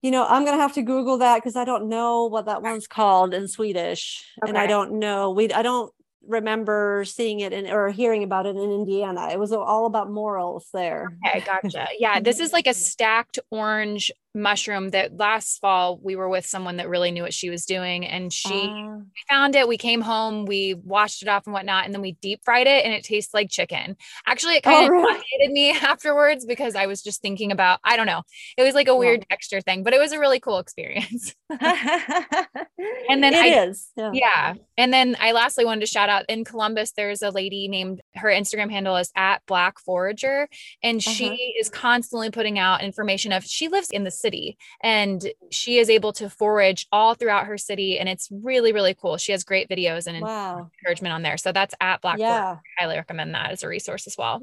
you 0.02 0.10
know 0.10 0.24
i'm 0.28 0.44
gonna 0.44 0.56
have 0.56 0.72
to 0.72 0.82
google 0.82 1.18
that 1.18 1.36
because 1.36 1.56
i 1.56 1.64
don't 1.64 1.88
know 1.88 2.26
what 2.26 2.46
that 2.46 2.62
one's 2.62 2.86
called 2.86 3.34
in 3.34 3.48
swedish 3.48 4.24
okay. 4.42 4.50
and 4.50 4.58
i 4.58 4.66
don't 4.66 4.92
know 4.92 5.30
we 5.30 5.52
i 5.52 5.62
don't 5.62 5.92
remember 6.30 7.04
seeing 7.06 7.40
it 7.40 7.52
in 7.52 7.66
or 7.66 7.90
hearing 7.90 8.22
about 8.22 8.46
it 8.46 8.56
in 8.56 8.72
Indiana. 8.72 9.28
It 9.30 9.38
was 9.38 9.52
all 9.52 9.86
about 9.86 10.10
morels 10.10 10.68
there. 10.72 11.16
Okay, 11.26 11.40
gotcha. 11.40 11.88
Yeah, 11.98 12.20
this 12.20 12.40
is 12.40 12.48
mm-hmm. 12.48 12.56
like 12.56 12.66
a 12.66 12.74
stacked 12.74 13.38
orange 13.50 14.10
mushroom 14.34 14.90
that 14.90 15.16
last 15.16 15.58
fall 15.58 15.98
we 16.02 16.14
were 16.14 16.28
with 16.28 16.46
someone 16.46 16.76
that 16.76 16.88
really 16.88 17.10
knew 17.10 17.22
what 17.22 17.34
she 17.34 17.50
was 17.50 17.64
doing 17.64 18.06
and 18.06 18.32
she 18.32 18.68
uh, 18.68 18.98
found 19.28 19.56
it 19.56 19.66
we 19.66 19.76
came 19.76 20.00
home 20.00 20.46
we 20.46 20.74
washed 20.74 21.22
it 21.22 21.28
off 21.28 21.46
and 21.46 21.52
whatnot 21.52 21.84
and 21.84 21.92
then 21.92 22.00
we 22.00 22.12
deep 22.22 22.40
fried 22.44 22.68
it 22.68 22.84
and 22.84 22.94
it 22.94 23.02
tastes 23.02 23.34
like 23.34 23.50
chicken 23.50 23.96
actually 24.26 24.54
it 24.54 24.62
kind 24.62 24.84
of 24.84 24.90
oh, 24.90 24.92
really? 24.92 25.48
me 25.48 25.70
afterwards 25.82 26.46
because 26.46 26.76
i 26.76 26.86
was 26.86 27.02
just 27.02 27.20
thinking 27.20 27.50
about 27.50 27.80
i 27.82 27.96
don't 27.96 28.06
know 28.06 28.22
it 28.56 28.62
was 28.62 28.74
like 28.74 28.86
a 28.86 28.94
weird 28.94 29.20
yeah. 29.20 29.34
texture 29.34 29.60
thing 29.60 29.82
but 29.82 29.92
it 29.92 29.98
was 29.98 30.12
a 30.12 30.18
really 30.18 30.38
cool 30.38 30.58
experience 30.58 31.34
and 31.50 33.22
then 33.22 33.34
it 33.34 33.44
I, 33.44 33.64
is. 33.64 33.88
Yeah. 33.96 34.10
yeah 34.12 34.54
and 34.76 34.92
then 34.92 35.16
i 35.18 35.32
lastly 35.32 35.64
wanted 35.64 35.80
to 35.80 35.86
shout 35.86 36.08
out 36.08 36.24
in 36.28 36.44
columbus 36.44 36.92
there's 36.92 37.22
a 37.22 37.30
lady 37.30 37.66
named 37.66 38.00
her 38.14 38.28
instagram 38.28 38.70
handle 38.70 38.96
is 38.96 39.10
at 39.16 39.42
black 39.46 39.80
forager 39.80 40.48
and 40.84 40.98
uh-huh. 40.98 41.10
she 41.10 41.54
is 41.58 41.68
constantly 41.68 42.30
putting 42.30 42.60
out 42.60 42.82
information 42.82 43.32
of 43.32 43.44
she 43.44 43.66
lives 43.66 43.90
in 43.90 44.04
the 44.04 44.19
city 44.20 44.58
and 44.82 45.32
she 45.50 45.78
is 45.78 45.90
able 45.90 46.12
to 46.12 46.28
forage 46.28 46.86
all 46.92 47.14
throughout 47.14 47.46
her 47.46 47.58
city 47.58 47.98
and 47.98 48.08
it's 48.08 48.28
really 48.30 48.72
really 48.72 48.94
cool. 48.94 49.16
She 49.16 49.32
has 49.32 49.44
great 49.44 49.68
videos 49.68 50.06
and 50.06 50.20
wow. 50.20 50.70
encouragement 50.82 51.12
on 51.12 51.22
there. 51.22 51.36
So 51.36 51.52
that's 51.52 51.74
at 51.80 52.00
black 52.00 52.18
yeah. 52.18 52.58
i 52.78 52.82
highly 52.82 52.96
recommend 52.96 53.34
that 53.34 53.50
as 53.50 53.62
a 53.62 53.68
resource 53.68 54.06
as 54.06 54.16
well. 54.16 54.40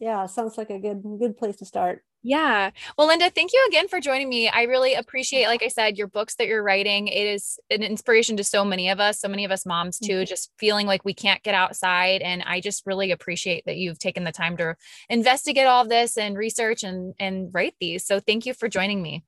Yeah 0.00 0.26
sounds 0.26 0.56
like 0.56 0.70
a 0.70 0.78
good 0.78 1.02
good 1.18 1.36
place 1.36 1.56
to 1.56 1.64
start 1.64 2.04
yeah. 2.22 2.70
Well, 2.98 3.06
Linda, 3.06 3.30
thank 3.30 3.52
you 3.52 3.64
again 3.68 3.88
for 3.88 3.98
joining 3.98 4.28
me. 4.28 4.48
I 4.48 4.62
really 4.62 4.94
appreciate, 4.94 5.46
like 5.46 5.62
I 5.62 5.68
said, 5.68 5.96
your 5.96 6.06
books 6.06 6.34
that 6.34 6.46
you're 6.46 6.62
writing. 6.62 7.08
It 7.08 7.26
is 7.26 7.58
an 7.70 7.82
inspiration 7.82 8.36
to 8.36 8.44
so 8.44 8.64
many 8.64 8.90
of 8.90 9.00
us, 9.00 9.20
so 9.20 9.28
many 9.28 9.44
of 9.44 9.50
us 9.50 9.64
moms 9.64 9.98
too, 9.98 10.12
mm-hmm. 10.12 10.24
just 10.24 10.52
feeling 10.58 10.86
like 10.86 11.04
we 11.04 11.14
can't 11.14 11.42
get 11.42 11.54
outside. 11.54 12.20
And 12.20 12.42
I 12.46 12.60
just 12.60 12.86
really 12.86 13.10
appreciate 13.10 13.64
that 13.64 13.76
you've 13.76 13.98
taken 13.98 14.24
the 14.24 14.32
time 14.32 14.56
to 14.58 14.76
investigate 15.08 15.66
all 15.66 15.82
of 15.82 15.88
this 15.88 16.18
and 16.18 16.36
research 16.36 16.82
and 16.82 17.14
and 17.18 17.48
write 17.52 17.74
these. 17.80 18.04
So 18.04 18.20
thank 18.20 18.44
you 18.44 18.52
for 18.52 18.68
joining 18.68 19.00
me. 19.00 19.24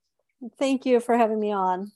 Thank 0.59 0.85
you 0.85 1.01
for 1.01 1.17
having 1.17 1.41
me 1.41 1.53
on. 1.53 1.93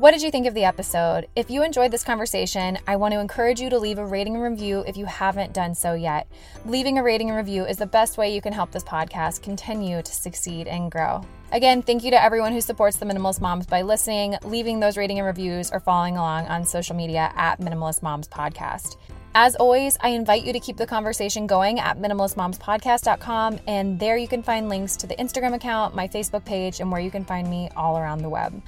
What 0.00 0.12
did 0.12 0.22
you 0.22 0.30
think 0.30 0.46
of 0.46 0.54
the 0.54 0.64
episode? 0.64 1.28
If 1.36 1.50
you 1.50 1.62
enjoyed 1.62 1.90
this 1.90 2.04
conversation, 2.04 2.78
I 2.86 2.96
want 2.96 3.12
to 3.12 3.20
encourage 3.20 3.60
you 3.60 3.68
to 3.68 3.78
leave 3.78 3.98
a 3.98 4.06
rating 4.06 4.34
and 4.34 4.42
review 4.42 4.82
if 4.86 4.96
you 4.96 5.04
haven't 5.04 5.52
done 5.52 5.74
so 5.74 5.92
yet. 5.92 6.26
Leaving 6.64 6.96
a 6.96 7.02
rating 7.02 7.28
and 7.28 7.36
review 7.36 7.66
is 7.66 7.76
the 7.76 7.84
best 7.84 8.16
way 8.16 8.34
you 8.34 8.40
can 8.40 8.54
help 8.54 8.70
this 8.70 8.82
podcast 8.82 9.42
continue 9.42 10.00
to 10.00 10.10
succeed 10.10 10.68
and 10.68 10.90
grow. 10.90 11.20
Again, 11.52 11.82
thank 11.82 12.02
you 12.02 12.10
to 12.12 12.22
everyone 12.22 12.54
who 12.54 12.62
supports 12.62 12.96
the 12.96 13.04
Minimalist 13.04 13.42
Moms 13.42 13.66
by 13.66 13.82
listening, 13.82 14.38
leaving 14.42 14.80
those 14.80 14.96
rating 14.96 15.18
and 15.18 15.26
reviews, 15.26 15.70
or 15.70 15.80
following 15.80 16.16
along 16.16 16.46
on 16.46 16.64
social 16.64 16.96
media 16.96 17.30
at 17.36 17.60
Minimalist 17.60 18.02
Moms 18.02 18.26
Podcast. 18.26 18.96
As 19.34 19.54
always, 19.54 19.98
I 20.00 20.08
invite 20.08 20.46
you 20.46 20.54
to 20.54 20.60
keep 20.60 20.78
the 20.78 20.86
conversation 20.86 21.46
going 21.46 21.78
at 21.78 21.98
minimalistmomspodcast.com, 21.98 23.60
and 23.66 24.00
there 24.00 24.16
you 24.16 24.28
can 24.28 24.42
find 24.42 24.70
links 24.70 24.96
to 24.96 25.06
the 25.06 25.16
Instagram 25.16 25.52
account, 25.52 25.94
my 25.94 26.08
Facebook 26.08 26.46
page, 26.46 26.80
and 26.80 26.90
where 26.90 27.02
you 27.02 27.10
can 27.10 27.26
find 27.26 27.50
me 27.50 27.68
all 27.76 27.98
around 27.98 28.22
the 28.22 28.30
web. 28.30 28.62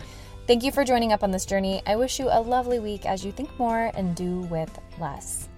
Thank 0.47 0.65
you 0.65 0.73
for 0.73 0.85
joining 0.85 1.13
up 1.13 1.23
on 1.23 1.31
this 1.31 1.47
journey. 1.47 1.83
I 1.87 1.95
wish 1.95 2.19
you 2.19 2.29
a 2.29 2.41
lovely 2.41 2.81
week 2.81 3.07
as 3.07 3.25
you 3.25 3.31
think 3.31 3.57
more 3.61 3.93
and 3.95 4.17
do 4.17 4.41
with 4.43 4.77
less. 4.99 5.49